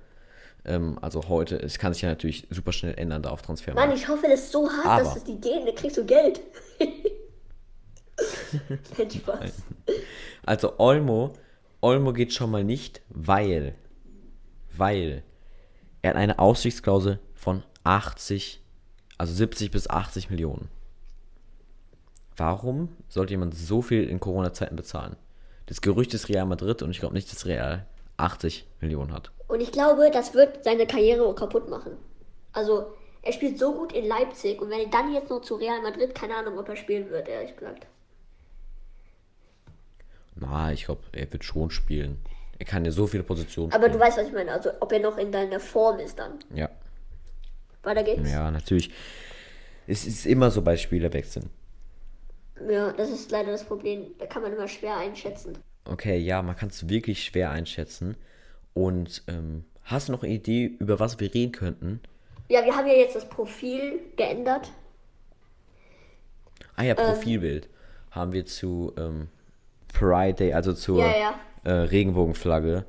Ähm, 0.65 0.97
also 1.01 1.30
heute, 1.30 1.58
es 1.62 1.78
kann 1.78 1.93
sich 1.93 2.01
ja 2.01 2.10
natürlich 2.10 2.47
super 2.49 2.73
schnell 2.73 2.95
ändern 2.97 3.21
da 3.21 3.30
auf 3.30 3.41
Transfermarkt. 3.41 3.88
Mann, 3.89 3.97
ich 3.97 4.08
hoffe, 4.08 4.28
das 4.30 4.41
ist 4.41 4.51
so 4.51 4.69
hart, 4.69 4.86
Aber- 4.86 5.04
dass 5.04 5.15
es 5.17 5.23
die 5.23 5.39
gehen. 5.39 5.65
Da 5.65 5.71
kriegst 5.71 5.97
du 5.97 6.06
Geld. 6.06 6.41
Spaß. 9.10 9.63
Also 10.45 10.80
Olmo, 10.80 11.34
Olmo 11.82 12.13
geht 12.13 12.34
schon 12.34 12.51
mal 12.51 12.63
nicht, 12.63 13.01
weil, 13.10 13.75
weil 14.75 15.23
er 16.01 16.12
hat 16.12 16.17
eine 16.17 16.39
Ausstiegsklausel 16.39 17.19
von 17.34 17.63
80, 17.84 18.62
also 19.17 19.34
70 19.34 19.71
bis 19.71 19.89
80 19.89 20.30
Millionen. 20.30 20.69
Warum 22.38 22.95
sollte 23.08 23.32
jemand 23.32 23.56
so 23.56 23.82
viel 23.82 24.10
in 24.10 24.19
Corona-Zeiten 24.19 24.75
bezahlen? 24.75 25.15
Das 25.67 25.82
Gerücht 25.82 26.13
ist 26.13 26.30
Real 26.30 26.45
Madrid 26.45 26.82
und 26.84 26.91
ich 26.91 26.99
glaube 26.99 27.15
nicht, 27.15 27.32
dass 27.32 27.45
Real 27.45 27.86
80 28.17 28.67
Millionen 28.82 29.13
hat. 29.13 29.32
Und 29.47 29.62
ich 29.62 29.71
glaube, 29.71 30.10
das 30.12 30.34
wird 30.34 30.63
seine 30.63 30.86
Karriere 30.86 31.25
auch 31.25 31.36
kaputt 31.36 31.69
machen. 31.69 31.97
Also, 32.54 32.93
er 33.21 33.34
spielt 33.34 33.58
so 33.58 33.73
gut 33.73 33.93
in 33.93 34.06
Leipzig 34.08 34.62
und 34.62 34.69
wenn 34.69 34.82
er 34.82 34.89
dann 34.89 35.13
jetzt 35.13 35.30
noch 35.30 35.41
zu 35.41 35.56
Real 35.56 35.82
Madrid, 35.82 36.13
keine 36.13 36.36
Ahnung, 36.36 36.58
ob 36.60 36.69
er 36.69 36.75
spielen 36.75 37.10
wird, 37.10 37.28
ehrlich 37.28 37.56
gesagt. 37.56 37.88
Na, 40.36 40.71
ich 40.71 40.86
glaube, 40.86 41.02
er 41.13 41.32
wird 41.32 41.43
schon 41.43 41.69
spielen. 41.71 42.17
Er 42.60 42.65
kann 42.65 42.86
ja 42.86 42.91
so 42.91 43.08
viele 43.08 43.24
Positionen 43.24 43.71
Aber 43.74 43.88
du 43.88 43.93
spielen. 43.95 44.02
weißt, 44.02 44.17
was 44.17 44.28
ich 44.28 44.34
meine. 44.34 44.52
Also, 44.52 44.71
ob 44.80 44.91
er 44.91 45.00
noch 45.00 45.17
in 45.17 45.32
deiner 45.32 45.60
Form 45.60 46.00
ist 46.00 46.19
dann. 46.19 46.39
Ja, 46.54 46.69
Weiter 47.84 48.04
geht's. 48.04 48.30
ja, 48.32 48.50
natürlich. 48.52 48.91
Es 49.88 50.06
ist 50.06 50.26
immer 50.26 50.50
so 50.52 50.62
bei 50.62 50.76
Spielerwechseln. 50.78 51.50
Ja, 52.69 52.91
das 52.93 53.10
ist 53.12 53.32
leider 53.32 53.52
das 53.52 53.63
Problem. 53.65 54.06
Da 54.17 54.26
kann 54.26 54.41
man 54.41 54.54
immer 54.54 54.67
schwer 54.67 54.98
einschätzen. 54.98 55.58
Okay, 55.86 56.17
ja, 56.17 56.41
man 56.41 56.56
kann 56.56 56.69
es 56.69 56.89
wirklich 56.89 57.24
schwer 57.24 57.52
einschätzen. 57.52 58.17
Und 58.74 59.24
ähm, 59.28 59.65
hast 59.84 60.08
du 60.08 60.13
noch 60.13 60.24
eine 60.24 60.34
Idee, 60.34 60.65
über 60.80 61.00
was 61.00 61.19
wir 61.19 61.34
reden 61.34 61.52
könnten? 61.52 62.00
Ja, 62.50 62.63
wir 62.65 62.76
haben 62.76 62.88
ja 62.88 62.93
jetzt 62.93 63.15
das 63.15 63.28
Profil 63.30 64.00
geändert. 64.15 64.71
Ah 66.76 66.84
ja, 66.84 66.95
Profilbild 66.95 67.69
haben 68.12 68.32
wir 68.34 68.45
zu 68.45 68.93
ähm, 68.98 69.28
Pride 69.97 70.34
Day, 70.34 70.53
also 70.53 70.73
zur 70.73 70.99
Ja, 70.99 71.17
ja. 71.17 71.34
Äh, 71.63 71.71
Regenbogenflagge 71.71 72.86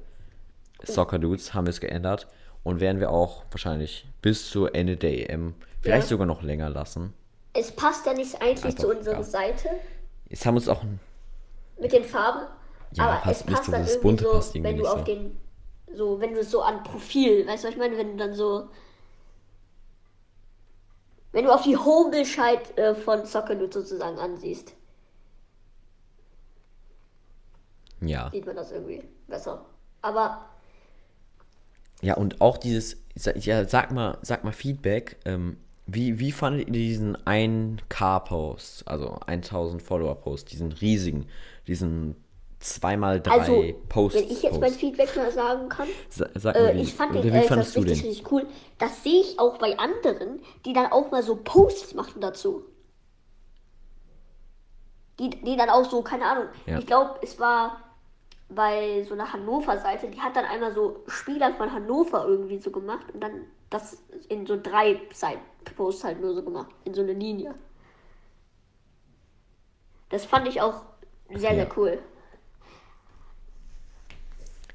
Soccer 0.83 1.19
Dudes 1.19 1.55
haben 1.55 1.66
wir 1.66 1.71
es 1.71 1.81
geändert 1.81 2.29
und 2.62 2.81
werden 2.81 3.01
wir 3.01 3.11
auch 3.11 3.45
wahrscheinlich 3.51 4.07
bis 4.23 4.51
zu 4.51 4.66
Ende 4.66 4.97
der 4.97 5.31
EM, 5.31 5.55
vielleicht 5.81 6.05
Ja. 6.05 6.09
sogar 6.09 6.27
noch 6.27 6.42
länger 6.42 6.69
lassen. 6.69 7.14
Es 7.55 7.73
passt 7.73 8.05
ja 8.07 8.12
nicht 8.12 8.40
eigentlich 8.42 8.64
Einfach, 8.64 8.79
zu 8.81 8.88
unserer. 8.88 9.23
Seite 9.23 9.69
Jetzt 10.29 10.45
haben 10.45 10.55
wir 10.55 10.59
uns 10.59 10.69
auch 10.69 10.83
ein 10.83 11.01
mit 11.81 11.92
den 11.92 12.05
Farben. 12.05 12.47
Ja, 12.92 13.05
aber 13.05 13.21
passt 13.21 13.40
es 13.42 13.47
nicht 13.47 13.55
passt 13.57 13.66
so, 13.66 13.73
dann 13.73 13.83
das 13.83 13.97
irgendwie 13.97 14.25
so, 14.25 14.31
passt 14.33 14.55
irgendwie 14.55 14.69
wenn 14.71 14.77
du 14.77 14.83
nicht 14.83 14.92
auf 14.92 14.99
so. 14.99 15.05
den, 15.05 15.40
so, 15.95 16.21
wenn 16.21 16.35
du 16.35 16.45
so 16.45 16.62
an 16.62 16.83
Profil, 16.83 17.47
weißt 17.47 17.64
du, 17.64 17.69
was 17.69 17.75
ich 17.75 17.81
meine, 17.81 17.97
wenn 17.97 18.12
du 18.12 18.16
dann 18.16 18.35
so, 18.35 18.69
wenn 21.33 21.45
du 21.45 21.53
auf 21.53 21.62
die 21.62 21.77
Homepage 21.77 22.73
äh, 22.77 22.95
von 22.95 23.25
Soccer 23.27 23.55
Dudes 23.55 23.75
sozusagen 23.75 24.19
ansiehst, 24.19 24.73
ja. 28.09 28.31
sieht 28.31 28.47
man 28.47 28.57
das 28.57 28.73
irgendwie 28.73 29.03
besser. 29.29 29.64
Aber 30.03 30.47
Ja, 32.03 32.14
und 32.14 32.40
auch 32.40 32.59
dieses, 32.59 32.97
ja, 33.37 33.64
sag 33.64 33.90
mal, 33.92 34.19
sag 34.23 34.45
mal 34.45 34.53
Feedback, 34.53 35.16
ähm, 35.25 35.57
wie, 35.87 36.19
wie 36.19 36.33
fandet 36.33 36.66
ihr 36.69 36.73
diesen 36.73 37.16
1K-Post, 37.25 38.87
also 38.88 39.19
1000 39.27 39.81
Follower-Post, 39.83 40.53
diesen 40.53 40.73
riesigen, 40.73 41.27
diesen 41.66 42.16
2x3 42.61 43.31
also, 43.31 43.73
Post? 43.88 44.16
wenn 44.16 44.25
ich 44.31 44.42
jetzt 44.42 44.61
mein. 44.61 44.73
Feedback 44.73 45.14
mal 45.16 45.31
sagen 45.31 45.69
kann, 45.69 45.88
Sa- 46.11 46.29
Sag 46.35 46.57
mal, 46.57 46.71
Äh, 46.71 46.75
wie, 46.77 46.81
ich 46.83 46.95
fand 46.95 47.14
den 47.14 47.23
wie 47.25 47.29
ehrlich 47.29 47.49
fandest 47.49 47.77
du 47.77 47.81
richtig, 47.81 48.01
den? 48.03 48.09
richtig 48.11 48.33
cool. 48.33 48.47
Das 48.79 49.03
sehe 49.05 49.21
ich 49.21 49.38
auch 49.38 49.59
bei 49.59 49.79
anderen, 49.79 50.40
die 50.64 50.73
dann 50.73 50.90
auch 50.92 51.11
mal 51.11 51.23
so 51.23 51.37
Posts 51.37 51.95
machen 51.95 52.21
dazu. 52.21 52.64
die, 55.19 55.31
die 55.31 55.57
dann 55.57 55.71
auch 55.71 55.88
so, 55.88 56.03
keine 56.03 56.27
Ahnung, 56.27 56.49
Ja. 56.66 56.79
ich 56.79 56.87
glaube, 56.87 57.19
es 57.23 57.38
war 57.38 57.81
bei 58.49 59.03
so 59.05 59.15
einer 59.15 59.33
Hannover-Seite, 59.33 60.09
die 60.09 60.21
hat 60.21 60.37
dann 60.37 60.45
einmal 60.45 60.73
so 60.73 61.03
Spieler 61.09 61.53
von 61.55 61.73
Hannover 61.73 62.25
irgendwie 62.27 62.59
so 62.59 62.71
gemacht 62.71 63.07
und 63.13 63.21
dann 63.21 63.45
das 63.71 64.03
in 64.29 64.47
so 64.47 64.59
drei 64.61 65.01
Seiten-Posts 65.13 66.05
halt 66.05 66.21
nur 66.21 66.35
so 66.35 66.43
gemacht, 66.43 66.71
in 66.85 66.95
so 66.95 67.03
eine 67.03 67.13
Linie. 67.13 67.55
Das 70.11 70.25
fand 70.25 70.47
ich 70.47 70.61
auch 70.61 70.83
sehr, 71.35 71.51
Ja. 71.53 71.65
sehr 71.67 71.69
cool. 71.77 71.99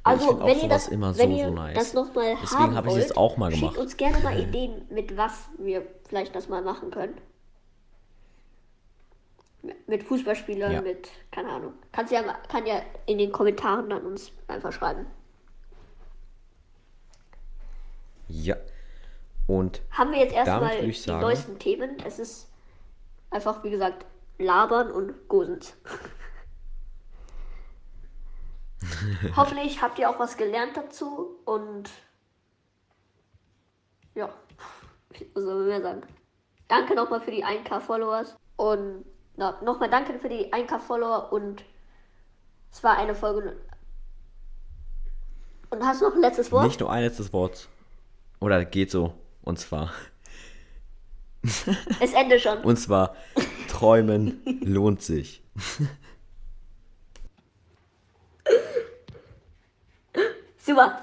Also, 0.04 0.40
wenn 0.44 0.60
ihr 0.60 0.68
das, 0.68 0.88
immer 0.88 1.16
wenn 1.18 1.32
so, 1.32 1.38
ihr 1.38 1.48
so 1.48 1.54
nice. 1.54 1.76
das 1.76 1.94
nochmal 1.94 2.36
Deswegen 2.42 2.76
haben 2.76 2.88
wollt, 2.88 3.04
es 3.06 3.16
auch 3.16 3.38
mal 3.38 3.52
gemacht. 3.52 3.74
schickt 3.74 3.78
uns 3.84 3.98
gerne 3.98 4.20
mal 4.20 4.38
Ideen, 4.40 4.86
mit 4.90 5.16
was 5.16 5.48
wir 5.60 5.86
vielleicht 6.08 6.36
das 6.36 6.50
mal 6.50 6.62
machen 6.64 6.90
können. 6.92 7.16
Mit- 9.88 10.04
Fußballspielern, 10.04 10.71
Ja. 10.71 10.82
mit, 10.82 11.10
keine 11.32 11.50
Ahnung. 11.50 11.74
Kannst 11.91 12.12
ja, 12.12 12.21
kann 12.50 12.65
ja 12.65 12.82
in 13.06 13.17
den 13.19 13.32
Kommentaren 13.32 13.89
dann 13.89 14.06
uns 14.06 14.32
einfach 14.47 14.71
schreiben. 14.71 15.06
Ja. 18.28 18.56
Und 19.47 19.82
Haben 19.91 20.12
wir 20.12 20.19
jetzt 20.19 20.34
erstmal 20.34 20.82
die 20.82 20.91
sagen- 20.93 21.21
neuesten 21.21 21.60
Themen. 21.60 21.97
Es 22.06 22.17
ist 22.19 22.50
einfach, 23.30 23.63
wie 23.63 23.69
gesagt, 23.69 24.06
Labern 24.39 24.91
und 24.91 25.28
Gosens. 25.28 25.76
Hoffentlich 29.36 29.82
habt 29.82 30.00
ihr 30.00 30.10
auch 30.10 30.19
was 30.19 30.38
gelernt 30.38 30.76
dazu 30.76 31.38
und 31.45 31.89
ja, 34.15 34.34
was 35.34 35.43
soll 35.43 35.56
man 35.56 35.67
mehr 35.67 35.82
sagen? 35.82 36.02
Danke 36.67 36.95
nochmal 36.95 37.21
für 37.21 37.32
die 37.32 37.43
1K 37.45 37.80
Followers 37.80 38.36
und 38.56 39.06
na, 39.42 39.60
nochmal 39.64 39.90
danke 39.90 40.18
für 40.20 40.30
die 40.30 40.54
1K 40.54 40.78
Follower 40.78 41.34
und 41.34 41.66
es 42.72 42.84
war 42.84 42.96
eine 42.96 43.16
Folge. 43.16 43.58
Und 45.72 45.84
hast 45.84 46.02
du 46.02 46.06
noch 46.08 46.14
ein 46.16 46.22
letztes 46.22 46.52
Wort? 46.52 46.68
nicht 46.68 46.80
nur 46.80 46.92
ein 46.92 47.04
letztes 47.04 47.34
Wort. 47.34 47.68
Oder 48.40 48.64
geht 48.66 48.92
so. 48.92 49.16
Und 49.42 49.58
zwar. 49.58 49.92
Es 52.00 52.14
endet 52.14 52.40
schon. 52.42 52.60
Und 52.60 52.78
zwar, 52.78 53.16
träumen 53.68 54.44
lohnt 54.62 55.02
sich. 55.02 55.42
Super. 60.60 61.02